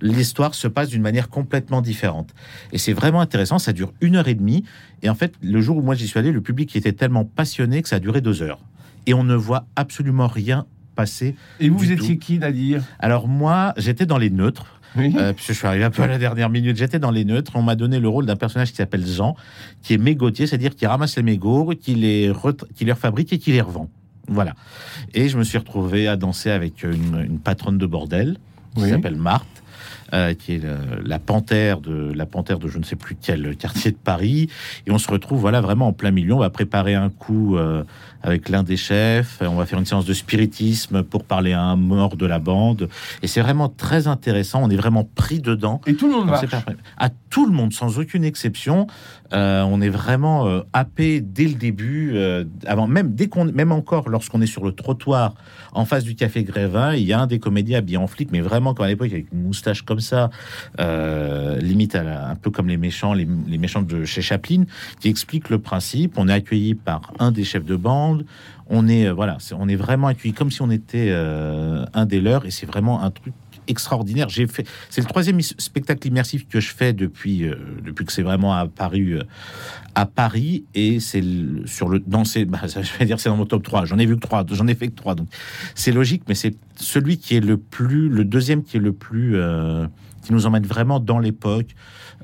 l'histoire 0.00 0.54
se 0.54 0.68
passe 0.68 0.88
d'une 0.88 1.02
manière 1.02 1.28
complètement 1.28 1.80
différente. 1.80 2.34
Et 2.72 2.78
c'est 2.78 2.92
vraiment 2.92 3.20
intéressant. 3.20 3.58
Ça 3.58 3.72
dure 3.72 3.92
une 4.00 4.16
heure 4.16 4.28
et 4.28 4.34
demie. 4.34 4.64
Et 5.02 5.08
en 5.08 5.14
fait, 5.14 5.34
le 5.42 5.60
jour 5.60 5.76
où 5.76 5.82
moi 5.82 5.94
j'y 5.94 6.08
suis 6.08 6.18
allé, 6.18 6.32
le 6.32 6.40
public 6.40 6.74
était 6.74 6.92
tellement 6.92 7.24
passionné 7.24 7.82
que 7.82 7.88
ça 7.88 7.96
a 7.96 8.00
duré 8.00 8.20
deux 8.20 8.42
heures. 8.42 8.58
Et 9.06 9.14
on 9.14 9.24
ne 9.24 9.34
voit 9.34 9.66
absolument 9.76 10.26
rien 10.26 10.66
passer. 10.94 11.36
Et 11.60 11.68
vous 11.68 11.90
étiez 11.92 12.14
tout. 12.14 12.20
qui, 12.24 12.38
Nadir 12.38 12.82
Alors 12.98 13.28
moi, 13.28 13.72
j'étais 13.76 14.06
dans 14.06 14.18
les 14.18 14.30
neutres. 14.30 14.80
Oui. 14.96 15.14
euh, 15.18 15.34
puisque 15.34 15.52
je 15.52 15.58
suis 15.58 15.66
arrivé 15.66 15.84
un 15.84 15.90
peu 15.90 16.02
à 16.02 16.06
la 16.06 16.16
dernière 16.16 16.48
minute. 16.48 16.76
J'étais 16.78 16.98
dans 16.98 17.10
les 17.10 17.26
neutres. 17.26 17.52
On 17.54 17.60
m'a 17.62 17.76
donné 17.76 18.00
le 18.00 18.08
rôle 18.08 18.24
d'un 18.24 18.36
personnage 18.36 18.70
qui 18.70 18.76
s'appelle 18.76 19.06
Jean, 19.06 19.36
qui 19.82 19.92
est 19.92 19.98
mégotier, 19.98 20.46
c'est-à-dire 20.46 20.74
qui 20.74 20.86
ramasse 20.86 21.16
les 21.16 21.22
mégots, 21.22 21.74
qui 21.78 21.94
les, 21.94 22.32
qui 22.74 22.86
les 22.86 22.92
refabrique 22.92 23.30
et 23.34 23.38
qui 23.38 23.52
les 23.52 23.60
revend. 23.60 23.90
Voilà. 24.28 24.54
Et 25.12 25.28
je 25.28 25.36
me 25.36 25.44
suis 25.44 25.58
retrouvé 25.58 26.08
à 26.08 26.16
danser 26.16 26.50
avec 26.50 26.82
une, 26.82 27.22
une 27.28 27.38
patronne 27.38 27.76
de 27.76 27.84
bordel 27.86 28.38
qui 28.74 28.84
Oui. 28.84 28.88
s'appelle 28.90 29.16
Marthe. 29.16 29.46
Euh, 30.14 30.34
qui 30.34 30.54
est 30.54 30.62
la 31.04 31.18
panthère 31.18 31.80
de 31.80 32.12
la 32.14 32.26
panthère 32.26 32.60
de 32.60 32.68
je 32.68 32.78
ne 32.78 32.84
sais 32.84 32.94
plus 32.94 33.16
quel 33.20 33.56
quartier 33.56 33.90
de 33.90 33.96
Paris. 33.96 34.48
Et 34.86 34.90
on 34.92 34.98
se 34.98 35.10
retrouve 35.10 35.40
voilà 35.40 35.60
vraiment 35.60 35.88
en 35.88 35.92
plein 35.92 36.12
milieu. 36.12 36.34
On 36.34 36.38
va 36.38 36.50
préparer 36.50 36.94
un 36.94 37.10
coup 37.10 37.56
euh, 37.56 37.82
avec 38.22 38.48
l'un 38.48 38.62
des 38.62 38.76
chefs. 38.76 39.38
On 39.40 39.56
va 39.56 39.66
faire 39.66 39.78
une 39.78 39.84
séance 39.84 40.04
de 40.04 40.14
spiritisme 40.14 41.02
pour 41.02 41.24
parler 41.24 41.52
à 41.52 41.62
un 41.62 41.76
mort 41.76 42.16
de 42.16 42.26
la 42.26 42.38
bande. 42.38 42.88
Et 43.22 43.26
c'est 43.26 43.40
vraiment 43.40 43.68
très 43.68 44.06
intéressant. 44.06 44.62
On 44.62 44.70
est 44.70 44.76
vraiment 44.76 45.08
pris 45.16 45.40
dedans. 45.40 45.80
Et 45.86 45.94
tout 45.94 46.06
le 46.06 46.12
monde 46.12 46.26
marche. 46.26 46.46
À 46.96 47.08
tout 47.30 47.46
le 47.46 47.52
monde, 47.52 47.72
sans 47.72 47.98
aucune 47.98 48.24
exception, 48.24 48.86
euh, 49.32 49.62
on 49.62 49.80
est 49.80 49.88
vraiment 49.88 50.62
happé 50.72 51.20
dès 51.20 51.44
le 51.48 51.54
début. 51.54 52.16
avant 52.66 52.86
même, 52.86 53.14
dès 53.14 53.26
qu'on, 53.26 53.46
même 53.46 53.72
encore, 53.72 54.08
lorsqu'on 54.08 54.40
est 54.40 54.46
sur 54.46 54.64
le 54.64 54.72
trottoir 54.72 55.34
en 55.72 55.84
face 55.84 56.04
du 56.04 56.14
café 56.14 56.44
Grévin, 56.44 56.94
il 56.94 57.02
y 57.02 57.12
a 57.12 57.20
un 57.20 57.26
des 57.26 57.38
comédiens 57.38 57.78
habillé 57.78 57.98
en 57.98 58.06
flic, 58.06 58.30
mais 58.30 58.40
vraiment 58.40 58.72
comme 58.72 58.86
à 58.86 58.88
l'époque 58.88 59.10
avec 59.10 59.32
une 59.32 59.42
moustache 59.42 59.82
comme 59.82 59.95
ça, 60.00 60.30
euh, 60.80 61.58
limite 61.58 61.94
à 61.94 62.30
un 62.30 62.34
peu 62.36 62.50
comme 62.50 62.68
les 62.68 62.76
méchants, 62.76 63.14
les, 63.14 63.26
méchants 63.26 63.82
de 63.82 64.04
chez 64.04 64.22
Chaplin, 64.22 64.64
qui 65.00 65.08
explique 65.08 65.50
le 65.50 65.58
principe. 65.58 66.14
On 66.16 66.28
est 66.28 66.32
accueilli 66.32 66.74
par 66.74 67.12
un 67.18 67.32
des 67.32 67.44
chefs 67.44 67.64
de 67.64 67.76
bande. 67.76 68.24
On 68.68 68.88
est 68.88 69.06
euh, 69.06 69.12
voilà, 69.12 69.36
c'est- 69.38 69.54
on 69.54 69.68
est 69.68 69.76
vraiment 69.76 70.08
accueilli 70.08 70.34
comme 70.34 70.50
si 70.50 70.62
on 70.62 70.70
était 70.70 71.08
euh, 71.10 71.84
un 71.94 72.06
des 72.06 72.20
leurs, 72.20 72.46
et 72.46 72.50
c'est 72.50 72.66
vraiment 72.66 73.02
un 73.02 73.10
truc 73.10 73.32
extraordinaire. 73.68 74.28
J'ai 74.28 74.46
fait, 74.46 74.66
c'est 74.90 75.00
le 75.00 75.06
troisième 75.06 75.38
is- 75.40 75.54
spectacle 75.58 76.06
immersif 76.08 76.46
que 76.48 76.60
je 76.60 76.72
fais 76.72 76.92
depuis 76.92 77.44
euh, 77.44 77.54
depuis 77.84 78.04
que 78.04 78.12
c'est 78.12 78.22
vraiment 78.22 78.52
apparu 78.54 79.18
euh, 79.18 79.22
à 79.94 80.06
Paris 80.06 80.64
et 80.74 81.00
c'est 81.00 81.22
sur 81.64 81.88
le 81.88 82.00
dans 82.00 82.24
ces, 82.24 82.44
bah, 82.44 82.60
je 82.66 82.98
vais 82.98 83.04
dire 83.06 83.18
c'est 83.20 83.28
dans 83.28 83.36
mon 83.36 83.46
top 83.46 83.62
3 83.62 83.84
J'en 83.86 83.98
ai 83.98 84.06
vu 84.06 84.16
que 84.16 84.20
trois, 84.20 84.44
j'en 84.50 84.66
ai 84.66 84.74
fait 84.74 84.88
que 84.88 84.94
trois, 84.94 85.14
donc 85.14 85.28
c'est 85.74 85.92
logique, 85.92 86.22
mais 86.28 86.34
c'est 86.34 86.54
celui 86.76 87.18
qui 87.18 87.36
est 87.36 87.40
le 87.40 87.56
plus, 87.56 88.08
le 88.08 88.24
deuxième 88.24 88.62
qui 88.62 88.76
est 88.76 88.80
le 88.80 88.92
plus 88.92 89.36
euh, 89.36 89.86
qui 90.22 90.32
nous 90.32 90.46
emmène 90.46 90.66
vraiment 90.66 90.98
dans 91.00 91.18
l'époque. 91.18 91.68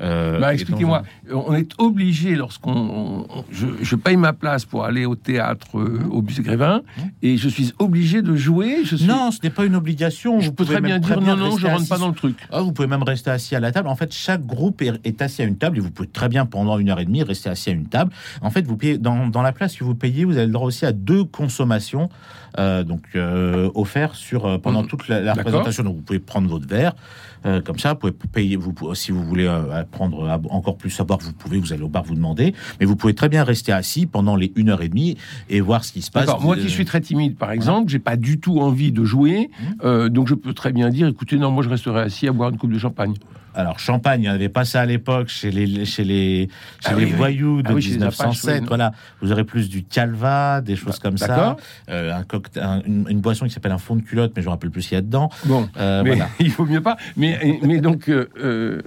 Euh, 0.02 0.40
Bah, 0.40 0.52
expliquez-moi, 0.54 1.02
on 1.32 1.54
est 1.54 1.70
obligé 1.78 2.34
lorsqu'on, 2.34 2.72
on- 2.72 3.26
on- 3.38 3.44
je, 3.50 3.66
je 3.82 3.96
paye 3.96 4.16
ma 4.16 4.32
place 4.32 4.64
pour 4.64 4.84
aller 4.84 5.04
au 5.06 5.14
théâtre 5.14 5.78
euh, 5.78 6.00
Mmh. 6.04 6.12
au 6.12 6.22
Bus 6.22 6.40
Grévin 6.40 6.82
et 7.22 7.36
je 7.36 7.48
suis 7.48 7.72
obligé 7.78 8.22
de 8.22 8.34
jouer. 8.36 8.78
Je 8.84 8.96
suis, 8.96 9.06
Non, 9.06 9.30
ce 9.30 9.38
n'est 9.42 9.50
pas 9.50 9.64
une 9.64 9.74
obligation. 9.76 10.40
je 10.40 10.46
Vous 10.46 10.52
peux 10.52 10.64
très 10.64 10.80
bien 10.80 10.98
dire 10.98 11.20
non, 11.20 11.36
non, 11.36 11.56
je 11.56 11.66
rentre 11.66 11.80
assis 11.80 11.88
pas 11.88 11.98
dans 11.98 12.08
le 12.08 12.14
truc. 12.14 12.36
Ah, 12.50 12.62
vous 12.62 12.72
pouvez 12.72 12.88
même 12.88 13.02
rester 13.02 13.30
assis 13.30 13.54
à 13.54 13.60
la 13.60 13.70
table. 13.72 13.88
En 13.88 13.96
fait, 13.96 14.12
chaque 14.12 14.44
groupe 14.44 14.82
est, 14.82 14.92
est 15.04 15.22
assis 15.22 15.42
à 15.42 15.44
une 15.44 15.56
table 15.56 15.78
et 15.78 15.80
vous 15.80 15.90
pouvez 15.90 16.08
très 16.08 16.28
bien, 16.28 16.46
pendant 16.46 16.78
une 16.78 16.88
heure 16.90 17.00
et 17.00 17.04
demie, 17.04 17.22
rester 17.22 17.48
assis 17.50 17.70
à 17.70 17.72
une 17.72 17.86
table. 17.86 18.12
En 18.40 18.50
fait, 18.50 18.66
vous 18.66 18.76
payez 18.76 18.98
dans, 18.98 19.28
dans 19.28 19.42
la 19.42 19.52
place 19.52 19.76
que 19.76 19.84
vous 19.84 19.94
payez, 19.94 20.24
vous 20.24 20.36
avez 20.36 20.46
le 20.46 20.52
droit 20.52 20.66
aussi 20.66 20.84
à 20.86 20.92
deux 20.92 21.24
consommations 21.24 22.08
donc 22.58 23.02
euh, 23.14 23.70
offertes 23.74 24.14
sur 24.14 24.46
euh, 24.46 24.58
pendant 24.58 24.82
Mhm. 24.82 24.88
toute 24.88 25.08
la, 25.08 25.20
la 25.20 25.32
représentation. 25.34 25.82
Donc, 25.84 25.96
vous 25.96 26.02
pouvez 26.02 26.18
prendre 26.18 26.48
votre 26.48 26.66
verre 26.68 26.92
euh, 27.46 27.60
comme 27.60 27.78
ça. 27.78 27.94
Vous 27.94 27.98
pouvez 28.00 28.12
payer. 28.32 28.56
Vous, 28.56 28.74
si 28.94 29.10
vous 29.12 29.24
voulez 29.24 29.46
euh, 29.46 29.82
prendre 29.90 30.28
encore 30.50 30.76
plus 30.76 30.98
à 31.00 31.04
boire, 31.04 31.18
vous 31.20 31.32
pouvez. 31.32 31.58
Vous 31.58 31.72
allez 31.72 31.82
au 31.82 31.88
bar, 31.88 32.02
vous 32.04 32.14
demandez. 32.14 32.54
Mais 32.80 32.86
vous 32.86 32.96
pouvez 32.96 33.14
très 33.14 33.28
bien 33.28 33.44
rester 33.44 33.72
assis 33.72 34.06
pendant 34.06 34.36
les 34.36 34.52
une 34.56 34.68
heure 34.70 34.82
et 34.82 34.88
demie 34.88 35.16
et 35.48 35.60
voir 35.60 35.84
ce 35.84 35.92
qui 35.92 36.02
se 36.02 36.10
passe. 36.10 36.28
Moi 36.40 36.56
Euh, 36.56 36.60
qui 36.60 36.70
suis 36.70 36.84
très 36.84 37.00
timide, 37.00 37.36
par 37.36 37.50
exemple, 37.52 37.90
j'ai 37.90 37.98
pas 37.98 38.16
du 38.16 38.38
tout 38.38 38.58
envie 38.60 38.92
de 38.92 39.04
jouer, 39.04 39.50
Mmh. 39.52 39.64
euh, 39.84 40.08
donc 40.08 40.28
je 40.28 40.34
peux 40.34 40.52
très 40.54 40.72
bien 40.72 40.88
dire, 40.90 41.06
écoutez, 41.08 41.36
non, 41.38 41.50
moi 41.50 41.62
je 41.62 41.68
resterai 41.68 42.00
assis 42.02 42.28
à 42.28 42.32
boire 42.32 42.50
une 42.50 42.58
coupe 42.58 42.72
de 42.72 42.78
champagne. 42.78 43.14
Alors, 43.54 43.78
Champagne, 43.78 44.20
il 44.20 44.28
n'y 44.28 44.34
avait 44.34 44.48
pas 44.48 44.64
ça 44.64 44.80
à 44.80 44.86
l'époque 44.86 45.28
chez 45.28 45.50
les, 45.50 45.84
chez 45.84 46.04
les, 46.04 46.48
chez 46.80 46.86
Ah 46.86 46.90
les 46.94 46.96
oui, 47.04 47.04
oui. 47.10 47.16
voyous 47.16 47.62
de 47.62 47.68
Ah 47.68 47.74
oui, 47.74 47.84
Apaches, 47.84 47.90
1907. 47.92 48.54
oui, 48.54 48.60
non. 48.62 48.66
voilà, 48.68 48.92
vous 49.20 49.32
aurez 49.32 49.44
plus 49.44 49.68
du 49.68 49.82
calva, 49.84 50.60
des 50.60 50.76
choses 50.76 50.98
comme 50.98 51.18
ça. 51.18 51.56
Euh, 51.90 52.14
un 52.14 52.22
cocktail, 52.24 52.62
un- 52.62 52.82
une, 52.86 53.06
une 53.08 53.20
boisson 53.20 53.44
qui 53.46 53.52
s'appelle 53.52 53.72
un 53.72 53.78
fond 53.78 53.96
de 53.96 54.02
culotte, 54.02 54.32
mais 54.34 54.42
je 54.42 54.46
ne 54.46 54.50
me 54.50 54.54
rappelle 54.54 54.70
plus 54.70 54.82
ce 54.82 54.88
qu'il 54.88 54.96
y 54.96 54.98
a 54.98 55.02
dedans. 55.02 55.28
Bon, 55.44 55.68
Euh, 55.76 56.02
mais 56.02 56.10
voilà. 56.10 56.28
il 56.40 56.50
vaut 56.50 56.64
mieux 56.64 56.80
pas. 56.80 56.96
Mais, 57.16 57.58
mais 57.62 57.80
donc, 57.80 58.08
euh, 58.08 58.28
euh, 58.42 58.80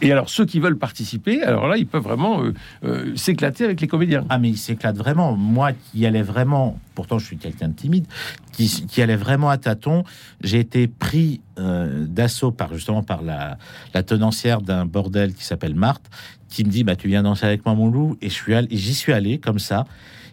et 0.00 0.12
alors 0.12 0.28
ceux 0.28 0.44
qui 0.44 0.60
veulent 0.60 0.78
participer, 0.78 1.42
alors 1.42 1.68
là, 1.68 1.76
ils 1.76 1.86
peuvent 1.86 2.02
vraiment 2.02 2.42
euh, 2.42 2.52
euh, 2.84 3.16
s'éclater 3.16 3.64
avec 3.64 3.80
les 3.80 3.86
comédiens. 3.86 4.24
Ah, 4.28 4.38
mais 4.38 4.50
il 4.50 4.58
s'éclate 4.58 4.96
vraiment. 4.96 5.36
Moi 5.36 5.70
qui 5.72 6.04
allais 6.04 6.22
vraiment, 6.22 6.78
pourtant 6.94 7.18
je 7.18 7.26
suis 7.26 7.36
quelqu'un 7.36 7.68
de 7.68 7.74
timide, 7.74 8.06
qui, 8.52 8.86
qui 8.86 9.02
allait 9.02 9.16
vraiment 9.16 9.50
à 9.50 9.58
tâtons, 9.58 10.04
j'ai 10.42 10.58
été 10.58 10.88
pris 10.88 11.40
euh, 11.58 12.06
d'assaut 12.06 12.50
par 12.50 12.74
justement 12.74 13.02
par 13.02 13.22
la, 13.22 13.56
tenancière 14.02 14.60
d'un 14.60 14.84
bordel 14.84 15.34
qui 15.34 15.44
s'appelle 15.44 15.74
Marthe, 15.74 16.10
qui 16.48 16.64
me 16.64 16.70
dit 16.70 16.84
bah 16.84 16.96
tu 16.96 17.08
viens 17.08 17.22
danser 17.22 17.46
avec 17.46 17.64
moi 17.64 17.74
mon 17.74 17.88
loup 17.88 18.16
et 18.20 18.28
j'y 18.28 18.94
suis 18.94 19.12
allé 19.12 19.38
comme 19.38 19.58
ça. 19.58 19.84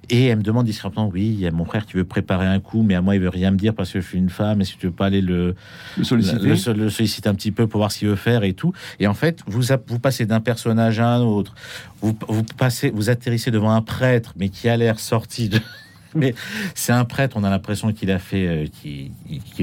Et 0.09 0.25
elle 0.25 0.39
me 0.39 0.43
demande 0.43 0.65
discrètement, 0.65 1.07
oui, 1.07 1.27
il 1.27 1.39
y 1.39 1.47
a 1.47 1.51
mon 1.51 1.63
frère 1.63 1.85
qui 1.85 1.93
veut 1.93 2.03
préparer 2.03 2.45
un 2.45 2.59
coup, 2.59 2.81
mais 2.83 2.95
à 2.95 3.01
moi, 3.01 3.15
il 3.15 3.21
veut 3.21 3.29
rien 3.29 3.51
me 3.51 3.55
dire 3.57 3.73
parce 3.73 3.91
que 3.91 4.01
je 4.01 4.07
suis 4.07 4.17
une 4.17 4.29
femme. 4.29 4.59
Est-ce 4.59 4.73
que 4.73 4.79
tu 4.79 4.87
veux 4.87 4.91
pas 4.91 5.05
aller 5.05 5.21
le, 5.21 5.55
Le 5.97 6.03
solliciter. 6.03 6.39
le, 6.47 6.73
le- 6.73 6.89
solliciter 6.89 7.29
un 7.29 7.35
petit 7.35 7.51
peu 7.51 7.67
pour 7.67 7.77
voir 7.79 7.91
ce 7.91 7.99
qu'il 7.99 8.09
veut 8.09 8.15
faire 8.15 8.43
et 8.43 8.53
tout. 8.53 8.73
Et 8.99 9.07
en 9.07 9.13
fait, 9.13 9.39
vous, 9.47 9.63
passez 9.99 10.25
d'un 10.25 10.41
personnage 10.41 10.99
à 10.99 11.07
un 11.13 11.21
autre. 11.21 11.53
Vous, 12.01 12.17
vous 12.27 12.43
passez, 12.57 12.89
vous 12.89 13.09
atterrissez 13.09 13.51
devant 13.51 13.71
un 13.71 13.81
prêtre, 13.81 14.33
mais 14.37 14.49
qui 14.49 14.67
a 14.67 14.75
l'air 14.75 14.99
sorti 14.99 15.47
de. 15.49 15.59
Mais 16.13 16.35
c'est 16.75 16.91
un 16.91 17.05
prêtre, 17.05 17.37
on 17.39 17.45
a 17.45 17.49
l'impression 17.49 17.93
qu'il 17.93 18.11
a 18.11 18.19
fait, 18.19 18.45
euh, 18.45 18.65
qu'il 18.81 19.11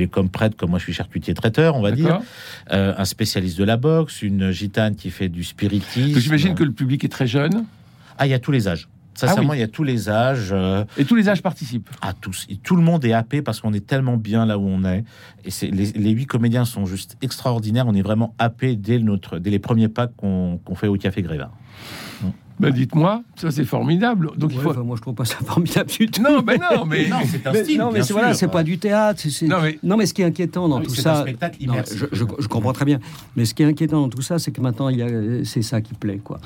est 0.02 0.06
comme 0.06 0.30
prêtre, 0.30 0.56
comme 0.56 0.70
moi 0.70 0.78
je 0.78 0.84
suis 0.84 0.94
charcutier 0.94 1.34
traiteur, 1.34 1.76
on 1.76 1.82
va 1.82 1.90
dire. 1.92 2.20
Euh, 2.72 2.94
un 2.96 3.04
spécialiste 3.04 3.58
de 3.58 3.64
la 3.64 3.76
boxe, 3.76 4.22
une 4.22 4.50
gitane 4.50 4.96
qui 4.96 5.10
fait 5.10 5.28
du 5.28 5.44
spiritisme. 5.44 6.18
J'imagine 6.18 6.54
que 6.54 6.64
le 6.64 6.72
public 6.72 7.04
est 7.04 7.10
très 7.10 7.26
jeune 7.26 7.66
Ah, 8.16 8.26
il 8.26 8.30
y 8.30 8.34
a 8.34 8.38
tous 8.38 8.50
les 8.50 8.66
âges. 8.66 8.88
Sincèrement, 9.26 9.54
il 9.54 9.60
y 9.60 9.62
a 9.64 9.68
tous 9.68 9.84
les 9.84 10.08
âges. 10.08 10.50
euh, 10.52 10.84
et 10.96 11.04
tous 11.04 11.14
les 11.16 11.28
âges 11.28 11.42
participent. 11.42 11.88
à 12.02 12.12
tous. 12.12 12.46
Et 12.48 12.56
tout 12.56 12.76
le 12.76 12.82
monde 12.82 13.04
est 13.04 13.12
happé 13.12 13.42
parce 13.42 13.60
qu'on 13.60 13.72
est 13.72 13.86
tellement 13.86 14.16
bien 14.16 14.46
là 14.46 14.58
où 14.58 14.66
on 14.66 14.84
est. 14.84 15.04
Et 15.44 15.50
c'est 15.50 15.68
les, 15.70 15.86
les 15.92 16.10
huit 16.10 16.26
comédiens 16.26 16.64
sont 16.64 16.86
juste 16.86 17.16
extraordinaires. 17.22 17.86
On 17.88 17.94
est 17.94 18.02
vraiment 18.02 18.34
happé 18.38 18.76
dès, 18.76 18.98
notre, 18.98 19.38
dès 19.38 19.50
les 19.50 19.58
premiers 19.58 19.88
pas 19.88 20.06
qu'on 20.06 20.60
qu'on 20.64 20.74
fait 20.74 20.88
au 20.88 20.96
Café 20.96 21.22
Grévin. 21.22 21.50
Ben, 22.60 22.72
dites-moi, 22.72 23.22
ça 23.36 23.52
c'est 23.52 23.64
formidable. 23.64 24.30
Donc 24.36 24.50
il 24.52 24.58
faut. 24.58 24.70
enfin, 24.70 24.82
moi, 24.82 24.96
je 24.96 25.02
trouve 25.02 25.14
pas 25.14 25.24
ça 25.24 25.36
formidable 25.46 25.88
du 25.90 26.08
tout. 26.08 26.20
Non, 26.20 26.40
ben 26.42 26.58
non, 26.60 26.84
mais. 26.86 27.08
Non, 27.08 27.18
c'est 27.24 27.46
un 27.46 27.52
Mais- 27.52 27.62
style. 27.62 27.78
non, 27.78 27.92
mais 27.92 28.02
c'est 28.02 28.12
voilà, 28.12 28.34
c'est 28.34 28.48
pas 28.48 28.64
du 28.64 28.78
théâtre. 28.78 29.20
c'est- 29.30 29.46
Non, 29.46 29.58
mais- 29.62 29.78
non, 29.84 29.96
mais 29.96 30.06
ce 30.06 30.12
qui 30.14 30.22
est 30.22 30.24
inquiétant 30.24 30.68
dans 30.68 30.80
Oui, 30.80 30.86
tout 30.86 30.94
c'est 30.94 31.06
un 31.08 31.14
ça, 31.14 31.20
spectacle 31.22 31.56
non, 31.64 31.74
immersif. 31.74 32.06
je, 32.10 32.16
je- 32.16 32.24
je 32.40 32.48
comprends 32.48 32.72
très 32.72 32.84
bien. 32.84 32.98
Mais 33.36 33.44
ce 33.44 33.54
qui 33.54 33.62
est 33.62 33.66
inquiétant 33.66 34.00
dans 34.00 34.08
tout 34.08 34.22
ça, 34.22 34.40
c'est 34.40 34.50
que 34.50 34.60
maintenant, 34.60 34.88
il 34.88 34.98
y 34.98 35.02
a- 35.02 35.44
c'est 35.44 35.62
ça 35.62 35.80
qui 35.80 35.94
plaît, 35.94 36.18
quoi. 36.18 36.40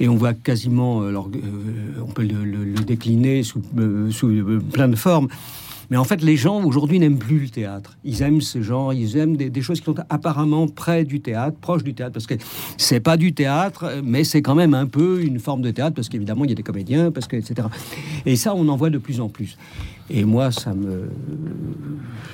Et 0.00 0.08
on 0.08 0.16
voit 0.16 0.34
quasiment, 0.34 1.02
euh, 1.02 1.08
alors, 1.08 1.28
euh, 1.34 2.00
on 2.06 2.10
peut 2.10 2.24
le, 2.24 2.44
le- 2.44 2.64
décliner 2.82 3.42
sous, 3.42 3.62
euh, 3.78 4.10
sous 4.10 4.28
euh, 4.28 4.60
plein 4.72 4.88
de 4.88 4.96
formes. 4.96 5.28
Mais 5.92 5.98
en 5.98 6.04
fait, 6.04 6.22
les 6.22 6.38
gens 6.38 6.64
aujourd'hui 6.64 6.98
n'aiment 6.98 7.18
plus 7.18 7.38
le 7.38 7.48
théâtre. 7.50 7.98
Ils 8.02 8.22
aiment 8.22 8.40
ce 8.40 8.62
genre, 8.62 8.94
ils 8.94 9.18
aiment 9.18 9.36
des, 9.36 9.50
des 9.50 9.60
choses 9.60 9.78
qui 9.80 9.84
sont 9.84 9.94
apparemment 10.08 10.66
près 10.66 11.04
du 11.04 11.20
théâtre, 11.20 11.54
proches 11.60 11.84
du 11.84 11.92
théâtre, 11.92 12.14
parce 12.14 12.26
que 12.26 12.32
c'est 12.78 13.00
pas 13.00 13.18
du 13.18 13.34
théâtre, 13.34 14.00
mais 14.02 14.24
c'est 14.24 14.40
quand 14.40 14.54
même 14.54 14.72
un 14.72 14.86
peu 14.86 15.20
une 15.22 15.38
forme 15.38 15.60
de 15.60 15.70
théâtre, 15.70 15.94
parce 15.94 16.08
qu'évidemment, 16.08 16.44
il 16.44 16.48
y 16.48 16.52
a 16.52 16.56
des 16.56 16.62
comédiens, 16.62 17.10
parce 17.10 17.26
que, 17.26 17.36
etc. 17.36 17.68
Et 18.24 18.36
ça, 18.36 18.54
on 18.54 18.66
en 18.68 18.76
voit 18.76 18.88
de 18.88 18.96
plus 18.96 19.20
en 19.20 19.28
plus. 19.28 19.58
Et 20.10 20.24
moi, 20.24 20.50
ça 20.50 20.74
me, 20.74 21.08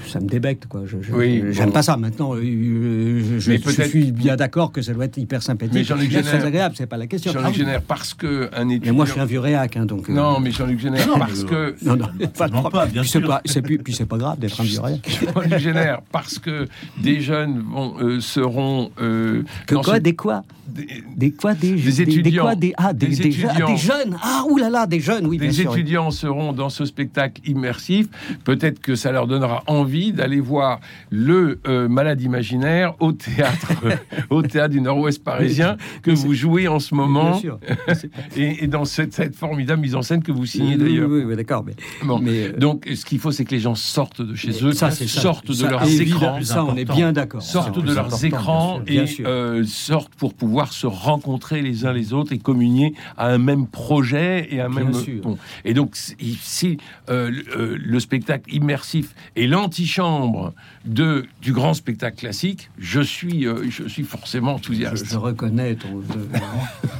ça 0.06 0.20
me 0.20 0.26
débecte, 0.28 0.66
quoi. 0.66 0.82
Je, 0.86 0.96
je- 1.02 1.12
Oui, 1.12 1.42
j'aime 1.50 1.66
bon. 1.66 1.72
pas 1.72 1.82
ça. 1.82 1.96
Maintenant, 1.96 2.34
euh, 2.34 3.38
je, 3.38 3.82
suis 3.88 4.10
bien 4.10 4.36
d'accord 4.36 4.72
que 4.72 4.82
ça 4.82 4.92
doit 4.94 5.04
être 5.04 5.18
hyper 5.18 5.42
sympathique, 5.42 5.74
Mais 5.74 5.84
Jean-Luc 5.84 6.10
Génère- 6.10 6.24
très 6.38 6.44
agréable. 6.44 6.74
C'est 6.78 6.86
pas 6.86 6.96
la 6.96 7.06
question. 7.06 7.30
Jean-Luc 7.32 7.48
Ah. 7.50 7.56
Génère, 7.58 7.82
parce 7.82 8.14
que 8.14 8.48
un 8.56 8.68
étudiant. 8.68 8.92
Mais 8.92 8.96
moi, 8.96 9.04
je 9.04 9.12
suis 9.12 9.20
un 9.20 9.26
vieux 9.26 9.38
réac, 9.40 9.76
hein, 9.76 9.84
donc. 9.84 10.08
euh, 10.08 10.12
Non, 10.14 10.40
mais 10.40 10.50
Jean-Luc 10.50 10.80
Génère, 10.80 11.06
Non, 11.06 11.18
parce 11.18 11.44
que. 11.44 11.74
non, 11.82 11.96
non, 11.96 12.06
pas 12.36 12.48
pas, 12.70 12.86
bien 12.86 13.02
sûr. 13.04 13.24
pas, 13.26 13.42
c'est 13.48 13.62
plus- 13.62 13.78
puis 13.78 13.92
c'est 13.94 14.06
pas 14.06 14.18
grave 14.18 14.38
d'être 14.38 14.61
un. 14.61 14.64
Jean-Luc 14.64 15.58
Génère, 15.58 16.00
parce 16.12 16.38
que 16.38 16.66
des 17.02 17.20
jeunes 17.20 17.61
vont, 17.61 17.94
euh, 18.00 18.20
seront. 18.20 18.90
euh, 19.00 19.42
Que 19.66 19.74
quoi 19.76 19.96
ce- 19.96 20.00
Des 20.00 20.14
quoi? 20.14 20.42
Des- 20.68 20.87
Des 21.16 21.30
quoi 21.32 21.54
Des, 21.54 21.72
Des 21.72 21.80
des 21.82 22.02
étudiants. 22.02 22.42
quoi 22.44 22.54
des, 22.54 22.74
ah, 22.76 22.92
des, 22.92 23.06
Des 23.08 23.16
des, 23.16 23.30
je- 23.32 23.46
ah, 23.46 23.50
étudiants. 23.52 23.70
des 23.70 23.76
jeunes 23.78 24.16
Ah, 24.22 24.44
oulala, 24.50 24.87
des 24.87 25.00
jeunes, 25.00 25.26
oui, 25.26 25.38
bien 25.38 25.48
des 25.48 25.54
sûr. 25.54 25.72
étudiants 25.74 26.11
seront 26.11 26.52
dans 26.52 26.68
ce 26.68 26.84
spectacle 26.84 27.40
immersif. 27.48 28.06
Peut-être 28.44 28.78
que 28.80 28.94
ça 28.94 29.11
leur 29.11 29.26
donnera 29.26 29.62
envie 29.66 30.12
d'aller 30.12 30.40
voir 30.40 30.80
le 31.11 31.58
euh, 31.66 31.88
Malade 31.88 32.20
imaginaire 32.20 32.94
au 33.00 33.12
théâtre, 33.12 33.72
au 34.30 34.42
théâtre 34.42 34.68
du 34.74 34.80
Nord-Ouest 34.82 35.24
parisien 35.24 35.76
que 36.02 36.11
vous 36.11 36.34
jouez 36.34 36.68
en 36.68 36.80
ce 36.80 36.94
moment 36.94 37.40
et, 38.37 38.64
et 38.64 38.66
dans 38.66 38.84
cette, 38.84 39.14
cette 39.14 39.34
formidable 39.37 39.80
mise 39.80 39.94
en 39.94 40.02
scène 40.02 40.22
que 40.22 40.32
vous 40.32 40.46
signez 40.46 40.76
d'ailleurs. 40.76 41.08
Oui, 41.08 41.22
oui, 41.24 41.37
d'accord. 41.37 41.64
Mais, 41.66 41.74
Bon. 42.04 42.18
mais, 42.18 42.50
Donc, 42.50 42.87
ce 42.94 43.04
qu'il 43.04 43.18
faut 43.18 43.32
c'est 43.38 43.44
que 43.44 43.55
les 43.55 43.61
gens 43.61 43.77
sortent 43.77 44.20
de 44.20 44.35
chez 44.35 44.64
eux, 44.64 44.72
Ça, 44.72 44.90
sortent 44.90 45.46
de 45.46 45.53
Ça, 45.53 45.70
leurs 45.70 45.88
écrans, 46.01 46.42
Ça, 46.42 46.64
on 46.64 46.74
est 46.77 46.85
bien 46.85 47.12
d'accord. 47.12 47.40
sortent 47.40 47.79
de 47.81 47.92
leurs 47.94 48.24
écrans 48.24 48.81
bien 48.81 49.05
et 49.05 49.22
euh, 49.24 49.62
sortent 49.64 50.12
pour 50.16 50.35
pouvoir 50.35 50.72
se 50.72 50.88
rencontrer 50.88 51.62
les 51.62 51.87
uns 51.87 51.92
les 51.92 52.12
autres 52.12 52.33
et 52.33 52.38
communier 52.38 52.94
à 53.16 53.29
un 53.29 53.38
même 53.38 53.68
projet 53.68 54.48
et 54.51 54.61
à 54.61 54.66
un 54.66 54.70
Bien 54.70 54.85
même 54.87 55.20
bon. 55.22 55.38
Et 55.64 55.72
donc 55.72 55.94
si- 55.94 56.79
euh, 57.11 57.31
le- 57.31 57.44
euh, 57.57 57.79
le 57.81 58.01
spectacle 58.01 58.53
immersif 58.53 59.14
est 59.37 59.46
l'antichambre 59.46 60.53
de 60.85 61.27
du 61.40 61.53
grand 61.53 61.74
spectacle 61.74 62.16
classique, 62.18 62.70
je 62.79 63.01
suis 63.01 63.46
euh, 63.46 63.70
je 63.70 63.87
suis 63.87 64.03
forcément 64.03 64.51
Je, 64.51 64.57
enthousiaste. 64.57 65.07
je 65.07 65.16
reconnais 65.16 65.77
ton, 65.77 66.03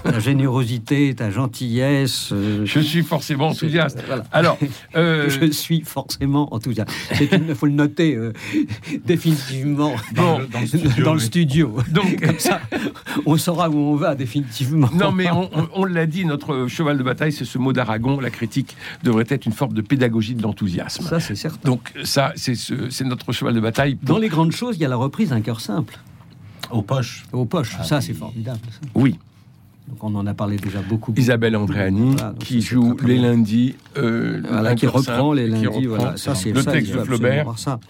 ta 0.05 0.21
générosité, 0.21 1.15
ta 1.17 1.31
gentillesse. 1.31 2.31
euh, 2.33 2.65
Je 2.65 2.79
suis 2.79 3.03
forcément 3.03 3.49
enthousiaste. 3.49 4.05
Voilà. 4.07 4.23
Alors, 4.33 4.57
euh, 4.97 5.29
Je 5.29 5.51
suis 5.51 5.81
forcément 5.81 6.18
enthousiaste. 6.27 6.91
Il 7.21 7.55
faut 7.55 7.67
le 7.67 7.73
noter 7.73 8.15
euh, 8.15 8.33
définitivement 9.05 9.93
Bon, 10.15 10.41
dans 10.53 10.61
le 10.61 10.67
studio, 10.67 11.05
dans 11.05 11.13
le 11.15 11.19
oui. 11.21 11.25
studio. 11.25 11.77
donc 11.93 12.21
Comme 12.25 12.39
ça, 12.39 12.61
on 13.27 13.37
saura 13.37 13.69
où 13.71 13.77
on 13.77 13.97
va 13.97 14.15
définitivement. 14.15 14.89
Non, 14.95 15.13
mais 15.13 15.31
on, 15.31 15.49
on- 15.57 15.69
on 15.75 15.85
l'a 15.85 16.07
dit, 16.07 16.25
notre 16.25 16.67
cheval 16.69 16.99
de 16.99 17.03
bataille, 17.03 17.33
c'est 17.33 17.45
ce 17.45 17.59
mot 17.59 17.73
d'Aragon. 17.73 18.21
La 18.21 18.31
critique 18.31 18.77
devrait 19.03 19.25
être 19.29 19.47
une 19.47 19.53
forme 19.53 19.73
de 19.75 19.81
pédagogie 19.83 20.35
de 20.35 20.43
l'enthousiasme. 20.43 21.05
Ça, 21.05 21.21
c'est 21.21 21.35
certain. 21.37 21.69
Donc 21.69 21.93
ça, 22.05 22.33
c'est 22.37 22.55
ce- 22.55 22.91
c'est 22.91 23.05
notre 23.05 23.33
cheval 23.33 23.55
de 23.55 23.61
bataille. 23.61 23.95
pour- 23.95 24.15
Dans 24.17 24.21
les 24.21 24.29
grandes 24.29 24.53
choses, 24.53 24.77
il 24.77 24.83
y 24.83 24.85
a 24.85 24.89
la 24.89 24.97
reprise 24.97 25.31
d'un 25.31 25.41
cœur 25.41 25.61
simple, 25.61 25.99
Aux 26.71 26.83
poches. 26.83 27.25
aux 27.33 27.45
poches. 27.45 27.77
Ah, 27.79 27.85
ça, 27.85 27.99
oui. 27.99 28.03
c'est 28.07 28.15
formidable. 28.15 28.59
ça. 28.71 28.89
Oui, 28.95 29.19
Donc, 29.89 30.05
on 30.05 30.15
en 30.15 30.27
a 30.27 30.35
parlé 30.35 30.57
déjà 30.57 30.81
beaucoup. 30.83 31.13
Isabelle 31.17 31.57
Andréani, 31.57 32.11
Voilà, 32.17 32.35
qui 32.39 32.61
joue 32.61 32.97
les 33.05 33.19
lundis. 33.19 33.75
euh, 33.97 34.41
Voilà, 34.49 34.75
qui 34.75 34.87
reprend 34.87 35.33
les 35.33 35.47
lundis. 35.49 35.67
reprend 35.67 35.97
Voilà, 35.97 36.17
ça, 36.17 36.35
c'est 36.35 36.53
le 36.53 36.63
ça, 36.63 36.73
texte 36.73 36.93
de 36.95 36.99
Flaubert. 37.01 37.59
Ça. 37.59 37.81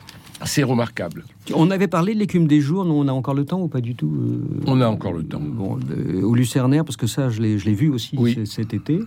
C'est 0.44 0.62
remarquable. 0.62 1.24
On 1.52 1.68
avait 1.72 1.88
parlé 1.88 2.14
de 2.14 2.20
l'écume 2.20 2.46
des 2.46 2.60
jours. 2.60 2.84
Nous, 2.84 2.94
on 2.94 3.08
a 3.08 3.12
encore 3.12 3.34
le 3.34 3.44
temps 3.44 3.60
ou 3.60 3.66
pas 3.66 3.80
du 3.80 3.96
tout 3.96 4.12
euh, 4.16 4.60
On 4.66 4.80
a 4.80 4.86
encore 4.86 5.12
le 5.12 5.24
temps. 5.24 5.40
Bon, 5.42 5.76
le- 5.88 6.24
au 6.24 6.34
Lucernaire, 6.36 6.84
parce 6.84 6.96
que 6.96 7.08
ça, 7.08 7.28
je 7.28 7.42
l'ai, 7.42 7.58
je 7.58 7.64
l'ai 7.66 7.74
vu 7.74 7.88
aussi 7.90 8.14
Oui. 8.16 8.38
cet 8.46 8.72
été. 8.72 9.00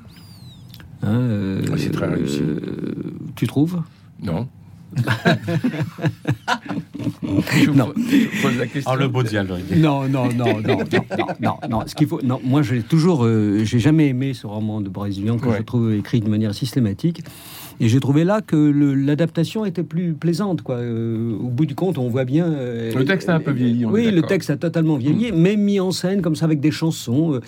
Hein, 1.04 1.08
euh, 1.08 1.62
Ah, 1.72 1.76
c'est 1.78 1.92
très 1.92 2.08
réussi. 2.08 2.42
euh, 2.42 2.60
tu 3.36 3.48
trouves? 3.48 3.82
Non. 4.22 4.48
Je, 7.54 7.70
Non. 7.72 7.94
vous- 7.96 8.42
pose 8.42 8.58
la 8.58 8.68
question. 8.68 8.92
Oh, 8.94 8.96
le 8.98 9.08
beau 9.08 9.24
dialogue. 9.24 9.62
Non, 9.76 10.08
non, 10.08 10.28
non, 10.34 10.60
non, 10.62 10.62
non, 10.62 10.78
non, 11.18 11.28
non, 11.40 11.58
non. 11.70 11.84
Ce 11.88 11.96
qu'il 11.96 12.08
faut, 12.08 12.22
non. 12.24 12.40
Moi, 12.44 12.62
j'ai 12.62 12.82
toujours, 12.82 13.24
euh, 13.26 13.64
j'ai 13.64 13.80
jamais 13.80 14.08
aimé 14.10 14.34
ce 14.34 14.48
roman 14.48 14.82
de 14.82 14.90
Vian 15.20 15.38
que 15.38 15.48
Ouais. 15.48 15.58
je 15.60 15.64
trouve 15.64 15.94
écrit 15.94 16.20
de 16.22 16.30
manière 16.30 16.54
systématique. 16.54 17.24
Et 17.84 17.88
j'ai 17.89 18.00
trouvé 18.00 18.24
là 18.24 18.41
que 18.41 18.56
l'adaptation 18.56 19.65
était 19.65 19.82
plus 19.82 20.13
plaisante, 20.13 20.62
quoi. 20.62 20.76
Euh, 20.76 21.36
au 21.39 21.50
bout 21.50 21.65
du 21.65 21.74
compte, 21.74 21.98
on 21.98 22.10
voit 22.10 22.26
bien. 22.26 22.46
euh, 22.46 22.94
Le 22.94 23.06
texte 23.06 23.28
a 23.28 23.34
un 23.34 23.39
peu 23.39 23.50
vieilli, 23.52 23.88
on 23.88 23.89
est 23.89 23.94
Oui, 24.06 24.12
le 24.12 24.22
texte 24.22 24.52
a 24.52 24.56
totalement 24.56 24.98
vieilli, 24.98 25.32
mais 25.34 25.56
mis 25.56 25.80
en 25.80 25.89
scène 25.91 26.22
comme 26.22 26.36
ça 26.36 26.46
avec 26.46 26.60
des 26.60 26.70
chansons. 26.70 27.34
euh, 27.34 27.39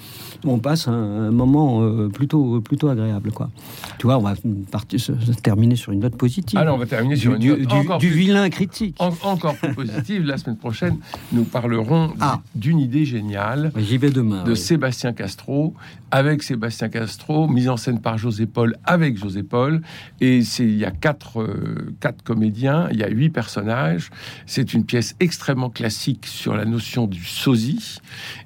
on 0.44 0.58
passe 0.58 0.88
un, 0.88 0.92
un 1.28 1.32
moment 1.32 1.88
plutôt, 2.10 2.60
plutôt 2.62 2.90
agréable, 2.90 3.32
quoi. 3.32 3.52
Tu 4.00 4.08
vois, 4.08 4.18
on 4.18 4.22
va 4.24 4.34
partir, 4.72 5.00
terminer 5.44 5.76
sur 5.76 5.92
une 5.92 6.00
note 6.00 6.16
positive. 6.18 6.58
Alors, 6.58 6.76
on 6.76 6.80
va 6.80 6.88
terminer 6.88 7.16
sur 7.16 7.38
du, 7.38 7.52
une 7.52 7.60
note 7.60 7.68
du- 7.68 7.76
encore 7.76 8.00
du 8.00 8.08
plus- 8.10 8.18
vilain 8.18 8.50
critique. 8.50 8.96
en- 9.00 9.14
encore 9.24 9.56
plus 9.56 9.74
positive. 9.74 10.26
La 10.26 10.38
semaine 10.40 10.58
prochaine, 10.58 10.98
nous 11.32 11.44
parlerons 11.44 12.12
Ah. 12.20 12.42
d'une 12.56 12.80
idée 12.80 13.06
géniale. 13.06 13.72
J'y 13.78 14.00
vais 14.00 14.10
demain. 14.10 14.44
de 14.46 14.52
oui. 14.52 14.58
Sébastien 14.58 15.14
Castro, 15.14 15.76
avec 16.10 16.42
Sébastien 16.42 16.90
Castro, 16.90 17.48
mise 17.48 17.70
en 17.70 17.78
scène 17.78 18.02
par 18.02 18.18
José 18.18 18.48
Paul, 18.48 18.76
avec 18.84 19.16
José 19.18 19.44
Paul. 19.44 19.82
Et 20.24 20.40
il 20.60 20.78
y 20.78 20.86
a 20.86 20.92
quatre, 20.92 21.42
euh, 21.42 21.94
quatre 22.00 22.24
comédiens, 22.24 22.88
il 22.92 22.98
y 22.98 23.04
a 23.04 23.10
huit 23.10 23.30
personnages. 23.30 24.10
C'est 24.46 24.74
une 24.74 24.86
pièce 24.86 25.18
extrêmement 25.20 25.70
classique 25.70 26.28
sur 26.28 26.56
la 26.56 26.64
notion 26.64 27.08
du 27.08 27.26
sosie. 27.26 27.98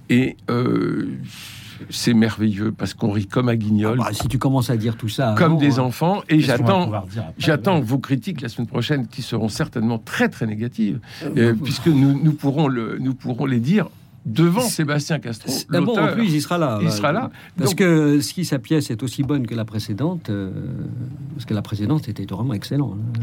Et 0.10 0.38
euh, 0.50 1.08
c'est 1.92 2.16
merveilleux 2.16 2.72
parce 2.72 2.96
qu'on 2.96 3.12
rit 3.12 3.28
comme 3.28 3.48
à 3.48 3.56
Guignol, 3.56 4.00
Bah, 4.00 4.10
si 4.12 4.28
tu 4.28 4.40
commences 4.40 4.72
à 4.72 4.78
dire 4.78 4.98
tout 4.98 5.08
ça, 5.08 5.36
comme 5.38 5.52
avant, 5.52 5.60
des 5.60 5.78
hein. 5.78 5.84
enfants. 5.84 6.24
Et 6.30 6.40
j'attends. 6.40 6.92
J'attends 7.38 7.80
vos 7.80 8.00
critiques 8.00 8.42
la 8.42 8.50
semaine 8.50 8.68
prochaine 8.68 9.06
qui 9.06 9.22
seront 9.22 9.50
certainement 9.50 10.00
très 10.00 10.30
très 10.30 10.48
négatives, 10.48 11.00
euh, 11.38 11.54
puisque 11.54 11.90
nous, 11.90 12.20
nous, 12.20 12.34
pourrons 12.34 12.68
le, 12.68 12.98
nous 13.00 13.14
pourrons 13.14 13.46
les 13.46 13.60
dire 13.60 13.88
devant 14.28 14.62
Sébastien 14.62 15.20
Castro, 15.20 15.52
Ah 15.74 15.82
bon, 15.82 15.94
en 15.94 15.96
l'auteur. 16.02 16.14
plus, 16.16 16.34
il 16.34 16.42
sera 16.42 16.58
là. 16.58 16.80
Il 16.84 16.92
sera 16.92 17.12
là. 17.12 17.32
Parce 17.58 17.72
Donc- 17.72 17.80
que 17.80 18.20
si 18.22 18.46
sa 18.46 18.60
pièce 18.60 18.92
est 18.92 19.02
aussi 19.02 19.24
bonne 19.24 19.48
que 19.48 19.56
la 19.56 19.66
précédente, 19.66 20.30
euh, 20.30 20.52
parce 21.34 21.46
que 21.46 21.54
la 21.54 21.62
précédente 21.62 22.08
était 22.10 22.26
vraiment 22.26 22.54
excellente, 22.54 22.98
hein, 23.16 23.20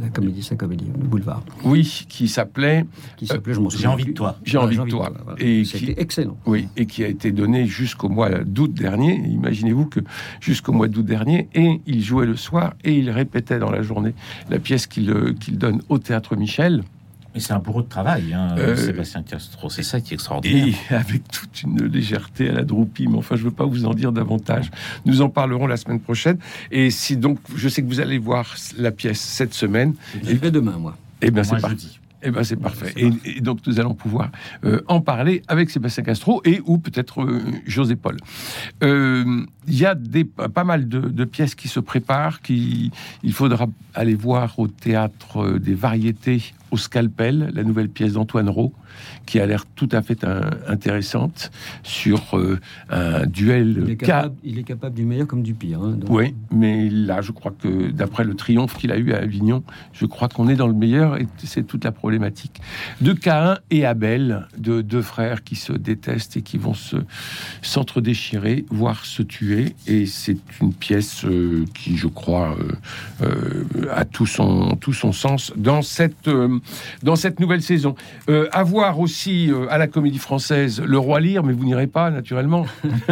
la, 0.00 0.06
la 0.06 0.10
comédie, 0.10 0.42
sa 0.42 0.56
comédie, 0.56 0.86
le 1.00 1.06
boulevard, 1.06 1.42
Oui, 1.64 2.04
qui 2.08 2.28
s'appelait 2.28 2.84
qui 3.16 3.26
s'appelait, 3.26 3.54
je 3.54 3.60
m'en 3.60 3.70
J'ai 3.70 3.86
envie 3.86 4.04
de 4.04 4.12
toi. 4.12 4.36
J'ai 4.44 4.58
envie 4.58 4.76
de 4.76 4.84
toi. 4.84 5.12
voilà. 5.24 5.40
Et 5.40 5.62
qui, 5.62 5.94
excellent. 5.96 6.36
oui, 6.46 6.68
et 6.76 6.86
qui 6.86 7.04
a 7.04 7.08
été 7.08 7.30
donné 7.32 7.66
jusqu'au 7.66 8.08
mois 8.08 8.30
d'août 8.44 8.72
dernier. 8.74 9.14
Imaginez-vous 9.28 9.86
que 9.86 10.00
jusqu'au 10.40 10.72
mois 10.72 10.88
d'août 10.88 11.04
dernier, 11.04 11.48
et 11.54 11.80
il 11.86 12.02
jouait 12.02 12.26
le 12.26 12.36
soir 12.36 12.74
et 12.84 12.92
il 12.98 13.10
répétait 13.10 13.58
dans 13.58 13.70
la 13.70 13.82
journée 13.82 14.14
la 14.50 14.58
pièce 14.58 14.86
qu'il 14.86 15.10
euh, 15.10 15.32
qu'il 15.38 15.56
donne 15.58 15.80
au 15.88 15.98
théâtre 15.98 16.34
Michel. 16.36 16.82
Mais 17.38 17.44
c'est 17.44 17.52
un 17.52 17.60
bourreau 17.60 17.82
de 17.82 17.88
travail, 17.88 18.34
hein, 18.34 18.56
Euh, 18.58 18.74
Sébastien 18.74 19.22
Castro. 19.22 19.70
C'est 19.70 19.84
ça 19.84 20.00
qui 20.00 20.12
est 20.12 20.16
extraordinaire. 20.16 20.74
Et 20.90 20.94
avec 20.96 21.22
toute 21.28 21.62
une 21.62 21.84
légèreté 21.86 22.48
à 22.48 22.52
la 22.52 22.64
droupie, 22.64 23.06
mais 23.06 23.16
enfin, 23.16 23.36
je 23.36 23.42
ne 23.44 23.48
veux 23.50 23.54
pas 23.54 23.64
vous 23.64 23.84
en 23.86 23.94
dire 23.94 24.10
davantage. 24.10 24.72
Nous 25.06 25.22
en 25.22 25.28
parlerons 25.28 25.68
la 25.68 25.76
semaine 25.76 26.00
prochaine. 26.00 26.38
Et 26.72 26.90
si 26.90 27.16
donc, 27.16 27.38
je 27.54 27.68
sais 27.68 27.80
que 27.80 27.86
vous 27.86 28.00
allez 28.00 28.18
voir 28.18 28.56
la 28.76 28.90
pièce 28.90 29.20
cette 29.20 29.54
semaine, 29.54 29.94
J'y 30.24 30.34
vais 30.34 30.50
demain, 30.50 30.78
moi. 30.78 30.96
eh 31.22 31.30
bien, 31.30 31.44
c'est 31.44 31.54
je 31.58 31.62
parti. 31.62 32.00
Eh 32.20 32.32
ben 32.32 32.42
c'est 32.42 32.56
parfait. 32.56 32.92
Et, 32.96 33.12
et 33.36 33.40
donc 33.40 33.60
nous 33.64 33.78
allons 33.78 33.94
pouvoir 33.94 34.32
euh, 34.64 34.80
en 34.88 35.00
parler 35.00 35.42
avec 35.46 35.70
Sébastien 35.70 36.02
Castro 36.02 36.42
et 36.44 36.60
ou 36.66 36.78
peut-être 36.78 37.22
euh, 37.22 37.40
José 37.64 37.94
Paul. 37.94 38.16
Euh, 38.82 39.44
Il 39.68 39.76
y 39.78 39.86
a 39.86 39.94
des, 39.94 40.24
pas 40.24 40.64
mal 40.64 40.88
de, 40.88 40.98
de 40.98 41.24
pièces 41.24 41.54
qui 41.54 41.68
se 41.68 41.78
préparent. 41.78 42.40
Qui, 42.42 42.90
il 43.22 43.32
faudra 43.32 43.66
aller 43.94 44.16
voir 44.16 44.58
au 44.58 44.66
théâtre 44.66 45.44
euh, 45.44 45.58
des 45.60 45.74
variétés 45.74 46.42
au 46.70 46.76
scalpel, 46.76 47.50
la 47.54 47.62
nouvelle 47.64 47.88
pièce 47.88 48.12
d'Antoine 48.14 48.48
Rowe, 48.48 48.72
qui 49.26 49.38
a 49.40 49.46
l'air 49.46 49.64
tout 49.76 49.88
à 49.92 50.02
fait 50.02 50.24
un- 50.24 50.50
intéressante 50.66 51.50
sur 51.82 52.36
euh, 52.36 52.58
un 52.90 53.26
duel. 53.26 53.82
Il 53.86 53.90
est, 53.92 54.00
ca- 54.00 54.06
capable, 54.06 54.34
il 54.44 54.58
est 54.58 54.62
capable 54.64 54.94
du 54.96 55.04
meilleur 55.04 55.26
comme 55.26 55.42
du 55.42 55.54
pire. 55.54 55.80
hein, 55.82 55.90
donc. 55.92 56.10
oui, 56.10 56.34
mais 56.50 56.88
là, 56.90 57.20
je 57.20 57.32
crois 57.32 57.52
que 57.58 57.90
d'après 57.90 58.24
le 58.24 58.34
triomphe 58.34 58.76
qu'il 58.76 58.90
a 58.92 58.98
eu 58.98 59.12
à 59.12 59.18
Avignon, 59.18 59.62
je 59.92 60.06
crois 60.06 60.28
qu'on 60.28 60.48
est 60.48 60.56
dans 60.56 60.66
le 60.66 60.72
meilleur 60.74 61.16
et 61.18 61.26
c'est 61.44 61.66
toute 61.66 61.84
la 61.84 61.92
problématique. 61.92 62.60
De 63.00 63.12
Caïn 63.12 63.58
et 63.70 63.84
Abel, 63.86 64.46
de 64.56 64.80
deux 64.82 65.02
frères 65.02 65.44
qui 65.44 65.56
se 65.56 65.72
détestent 65.72 66.36
et 66.36 66.42
qui 66.42 66.58
vont 66.58 66.74
se 66.74 66.96
s'entre-déchirer, 67.62 68.64
voire 68.70 69.04
se 69.04 69.22
tuer. 69.22 69.74
Et 69.86 70.06
c'est 70.06 70.38
une 70.60 70.72
pièce 70.72 71.24
euh, 71.24 71.64
qui, 71.74 71.96
je 71.96 72.06
crois, 72.06 72.56
euh, 73.22 73.64
a 73.92 74.04
tout 74.04 74.26
son, 74.26 74.76
tout 74.76 74.92
son 74.92 75.12
sens 75.12 75.52
dans 75.56 75.82
cette, 75.82 76.28
dans 77.02 77.16
cette 77.16 77.40
nouvelle 77.40 77.62
saison. 77.62 77.94
Euh, 78.28 78.48
à 78.52 78.62
voir 78.62 78.98
aussi 79.00 79.50
euh, 79.50 79.66
à 79.70 79.78
la 79.78 79.86
Comédie 79.86 80.18
Française 80.18 80.80
Le 80.84 80.98
Roi 80.98 81.20
Lire, 81.20 81.42
mais 81.44 81.52
vous 81.52 81.64
n'irez 81.64 81.86
pas, 81.86 82.10
naturellement. 82.10 82.66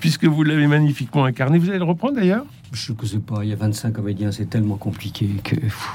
Puisque 0.00 0.24
vous 0.24 0.42
l'avez 0.42 0.66
magnifiquement 0.66 1.24
incarné. 1.24 1.58
Vous 1.58 1.68
allez 1.68 1.78
le 1.78 1.84
reprendre 1.84 2.14
d'ailleurs? 2.16 2.44
Je 2.72 2.92
ne 2.92 3.06
sais 3.06 3.18
pas, 3.18 3.40
il 3.42 3.50
y 3.50 3.52
a 3.52 3.56
25 3.56 3.92
comédiens, 3.92 4.30
c'est 4.32 4.48
tellement 4.50 4.76
compliqué 4.76 5.28
que 5.42 5.54
pff, 5.56 5.88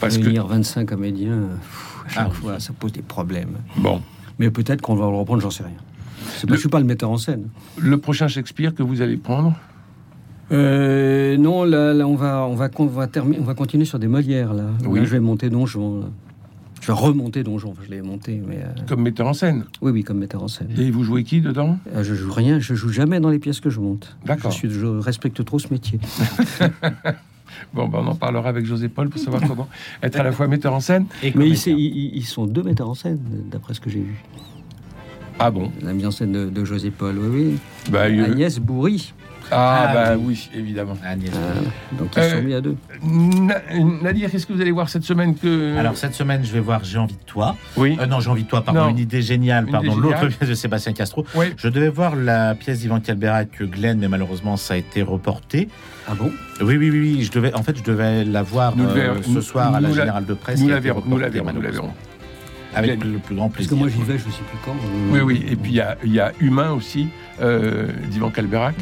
Parce 0.00 0.16
que, 0.18 0.24
réunir 0.24 0.46
25 0.46 0.86
comédiens, 0.88 1.38
pff, 1.60 2.04
à 2.06 2.08
chaque 2.10 2.26
Ah 2.28 2.30
fois, 2.30 2.60
ça 2.60 2.72
pose 2.78 2.92
des 2.92 3.02
problèmes. 3.02 3.56
bon, 3.76 4.00
Mais 4.38 4.50
peut-être 4.50 4.80
qu'on 4.82 4.94
va 4.96 5.08
le 5.10 5.16
reprendre, 5.16 5.40
j'en 5.42 5.50
sais 5.50 5.64
rien. 5.64 5.72
Le- 6.46 6.54
Je 6.54 6.60
suis 6.60 6.68
pas 6.68 6.78
le 6.78 6.84
metteur 6.84 7.10
en 7.10 7.16
scène. 7.16 7.48
le 7.78 7.98
prochain 7.98 8.28
Shakespeare 8.28 8.74
que 8.74 8.82
vous 8.82 9.00
allez 9.02 9.16
prendre, 9.16 9.54
Euh, 10.52 11.36
non, 11.36 11.64
là, 11.64 11.94
là, 11.94 12.06
on 12.06 12.14
va, 12.16 12.46
on 12.46 12.54
va, 12.54 12.68
on 12.78 12.86
va 12.86 13.06
terminer, 13.06 13.38
on 13.40 13.44
va 13.44 13.54
continuer 13.54 13.84
sur 13.86 13.98
des 13.98 14.08
Molières 14.08 14.52
là. 14.54 14.64
Oui. 14.86 15.00
Là, 15.00 15.04
je 15.06 15.10
vais 15.10 15.20
monter 15.20 15.48
Donjon. 15.50 16.00
là. 16.00 16.06
Je 16.80 16.88
vais 16.88 16.92
remonter 16.92 17.42
Donjon. 17.42 17.74
Je 17.82 17.90
l'ai 17.90 18.02
monté, 18.02 18.42
mais 18.46 18.56
euh, 18.58 18.82
comme 18.86 19.00
metteur 19.02 19.26
en 19.26 19.32
scène. 19.32 19.64
oui, 19.80 19.90
oui, 19.90 20.04
comme 20.04 20.18
metteur 20.18 20.42
en 20.42 20.48
scène. 20.48 20.68
Et 20.76 20.90
vous 20.90 21.02
jouez 21.02 21.24
qui 21.24 21.40
dedans? 21.40 21.78
Euh, 21.94 22.04
je 22.04 22.14
joue 22.14 22.30
rien, 22.32 22.60
je 22.60 22.74
joue 22.74 22.90
jamais 22.90 23.20
dans 23.20 23.30
les 23.30 23.38
pièces 23.38 23.60
que 23.60 23.70
je 23.70 23.80
monte. 23.80 24.16
D'accord. 24.26 24.50
Je, 24.50 24.56
suis, 24.56 24.70
je 24.70 24.84
respecte 24.86 25.42
trop 25.44 25.58
ce 25.58 25.68
métier. 25.70 25.98
Bon, 27.72 27.86
ben, 27.88 27.98
on 28.02 28.06
en 28.08 28.14
parlera 28.16 28.48
avec 28.48 28.66
José 28.66 28.88
Paul 28.88 29.08
pour 29.10 29.20
savoir 29.20 29.40
comment 29.46 29.68
être 30.02 30.18
à 30.18 30.24
la 30.24 30.32
fois 30.32 30.48
metteur 30.48 30.72
en 30.74 30.80
scène. 30.80 31.06
Et 31.22 31.32
Mais 31.36 31.48
ils, 31.48 31.56
ils- 31.68 32.16
ils 32.16 32.24
sont 32.24 32.46
deux 32.46 32.62
metteurs 32.64 32.88
en 32.88 32.94
scène, 32.94 33.20
d'après 33.50 33.74
ce 33.74 33.80
que 33.80 33.88
j'ai 33.90 34.00
vu. 34.00 34.16
Ah 35.38 35.50
bon? 35.52 35.70
La 35.82 35.92
mise 35.92 36.06
en 36.06 36.10
scène 36.10 36.32
de, 36.32 36.46
de 36.50 36.64
José 36.64 36.90
Paul, 36.90 37.16
oui, 37.18 37.28
oui. 37.52 37.58
bah, 37.92 38.02
Agnès 38.02 38.58
Bourri. 38.58 39.12
Ah, 39.50 39.86
Ah, 39.88 39.94
bah 39.94 40.16
oui. 40.18 40.48
oui, 40.52 40.58
évidemment. 40.58 40.94
Agnès. 41.04 41.30
Euh, 41.34 41.54
donc 41.98 42.08
ils 42.16 42.20
Euh, 42.20 42.36
sont 42.38 42.42
mis 42.42 42.54
à 42.54 42.60
deux. 42.60 42.76
Na- 43.02 43.60
Nadir, 44.02 44.30
qu'est-ce 44.30 44.46
que 44.46 44.52
vous 44.52 44.60
allez 44.60 44.70
voir 44.72 44.88
cette 44.88 45.04
semaine 45.04 45.34
que... 45.36 45.76
Alors 45.78 45.96
cette 45.96 46.14
semaine, 46.14 46.42
je 46.44 46.52
vais 46.52 46.60
voir 46.60 46.82
J'ai 46.84 46.98
envie 46.98 47.14
de 47.14 47.24
toi. 47.26 47.56
oui. 47.76 47.96
Euh, 48.00 48.06
non, 48.06 48.20
J'ai 48.20 48.30
envie 48.30 48.44
de 48.44 48.48
toi, 48.48 48.62
pardon, 48.62 48.84
Non. 48.84 48.88
une 48.90 48.98
idée 48.98 49.22
géniale, 49.22 49.66
Une 49.66 49.72
pardon, 49.72 49.96
l'autre 49.96 50.26
pièce 50.28 50.48
de 50.48 50.54
Sébastien 50.54 50.92
Castro. 50.92 51.24
Oui. 51.34 51.46
Je 51.56 51.68
devais 51.68 51.88
voir 51.90 52.16
la 52.16 52.54
pièce 52.54 52.80
d'Ivan 52.80 53.00
Calberac, 53.00 53.62
Glenn, 53.62 53.98
mais 53.98 54.08
malheureusement, 54.08 54.56
ça 54.56 54.74
a 54.74 54.76
été 54.76 55.02
reporté. 55.02 55.68
Ah 56.08 56.12
bon? 56.14 56.30
Oui, 56.60 56.76
oui, 56.76 56.90
oui, 56.90 57.00
oui, 57.00 57.22
je 57.22 57.30
devais, 57.32 57.54
en 57.54 57.62
fait, 57.62 57.76
je 57.78 57.82
devais 57.82 58.24
la 58.24 58.42
voir 58.42 58.76
Nous 58.76 58.84
le 58.84 58.90
euh, 58.90 58.94
verrons. 58.94 59.22
ce 59.22 59.30
Nous- 59.30 59.40
soir 59.42 59.74
à 59.74 59.80
la 59.80 59.90
Générale 59.92 60.26
de 60.26 60.34
Presse. 60.34 60.60
Nous 60.60 60.68
la 60.68 60.76
été 60.76 60.84
verrons, 60.84 61.02
nous 61.06 61.18
la 61.18 61.26
reportée, 61.26 61.32
verrons, 61.44 61.52
nous 61.56 61.62
la 61.62 61.70
verrons. 61.70 61.86
malheureusement. 61.88 62.10
Avec 62.76 62.98
Glenn. 62.98 63.12
le 63.12 63.18
plus 63.20 63.36
grand 63.36 63.44
Parce 63.48 63.56
plaisir. 63.68 63.72
que 63.72 63.78
moi 63.78 63.88
j'y 63.88 64.02
vais, 64.02 64.18
je 64.18 64.26
ne 64.26 64.32
sais 64.32 64.42
plus 64.50 64.58
quand. 64.64 64.74
Oui, 65.12 65.20
oui. 65.20 65.44
Et 65.48 65.54
puis 65.54 65.70
il 65.72 65.76
y 65.76 65.80
a, 65.80 65.96
il 66.04 66.12
y 66.12 66.18
a 66.18 66.32
Humain 66.40 66.72
aussi, 66.72 67.06
euh, 67.40 67.86
d'Ivan 68.10 68.30
Calberac. 68.30 68.74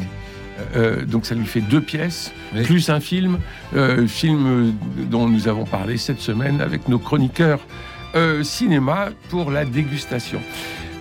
Euh, 0.75 1.05
donc 1.05 1.25
ça 1.25 1.35
lui 1.35 1.45
fait 1.45 1.61
deux 1.61 1.81
pièces, 1.81 2.31
Oui. 2.55 2.63
plus 2.63 2.89
un 2.89 2.99
film, 2.99 3.39
euh, 3.75 4.07
film 4.07 4.45
euh, 4.45 4.71
dont 5.09 5.27
nous 5.27 5.47
avons 5.47 5.65
parlé 5.65 5.97
cette 5.97 6.19
semaine 6.19 6.61
avec 6.61 6.87
nos 6.87 6.99
chroniqueurs 6.99 7.59
euh, 8.15 8.43
cinéma 8.43 9.09
pour 9.29 9.51
la 9.51 9.65
dégustation. 9.65 10.39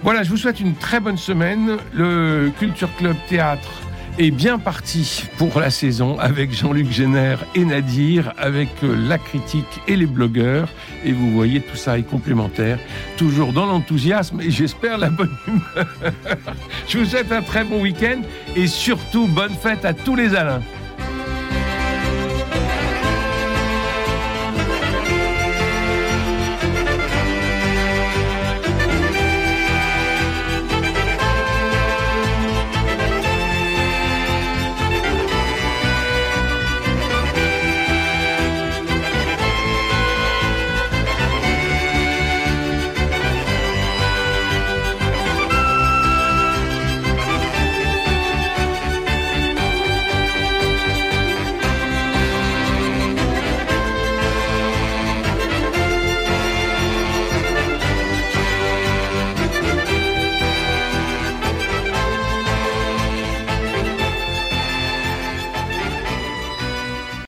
Voilà, 0.02 0.22
je 0.24 0.30
vous 0.30 0.36
souhaite 0.36 0.58
une 0.60 0.74
très 0.74 0.98
bonne 0.98 1.16
semaine. 1.18 1.76
Le 1.94 2.50
Culture 2.58 2.88
Club 2.96 3.14
Théâtre 3.28 3.70
est 4.18 4.30
bien 4.30 4.58
parti 4.58 5.24
pour 5.38 5.58
la 5.60 5.70
saison 5.70 6.18
avec 6.18 6.52
Jean-Luc 6.52 6.90
Génère 6.90 7.44
et 7.54 7.64
Nadir, 7.64 8.32
avec 8.36 8.68
euh, 8.82 8.94
la 9.08 9.18
critique 9.18 9.80
et 9.88 9.96
les 9.96 10.06
blogueurs. 10.06 10.68
Et 11.04 11.12
vous 11.12 11.30
voyez, 11.30 11.60
tout 11.60 11.76
ça 11.76 11.98
est 11.98 12.02
complémentaire, 12.02 12.78
toujours 13.16 13.52
dans 13.52 13.66
l'enthousiasme 13.66 14.40
et 14.40 14.50
j'espère 14.50 14.98
la 14.98 15.10
bonne 15.10 15.34
humeur. 15.46 15.86
Je 16.88 16.98
vous 16.98 17.04
souhaite 17.04 17.32
un 17.32 17.42
très 17.42 17.64
bon 17.64 17.80
week-end 17.80 18.20
et 18.54 18.66
surtout 18.66 19.26
bonne 19.26 19.54
fête 19.54 19.84
à 19.84 19.94
tous 19.94 20.14
les 20.14 20.34
Alains. 20.34 20.62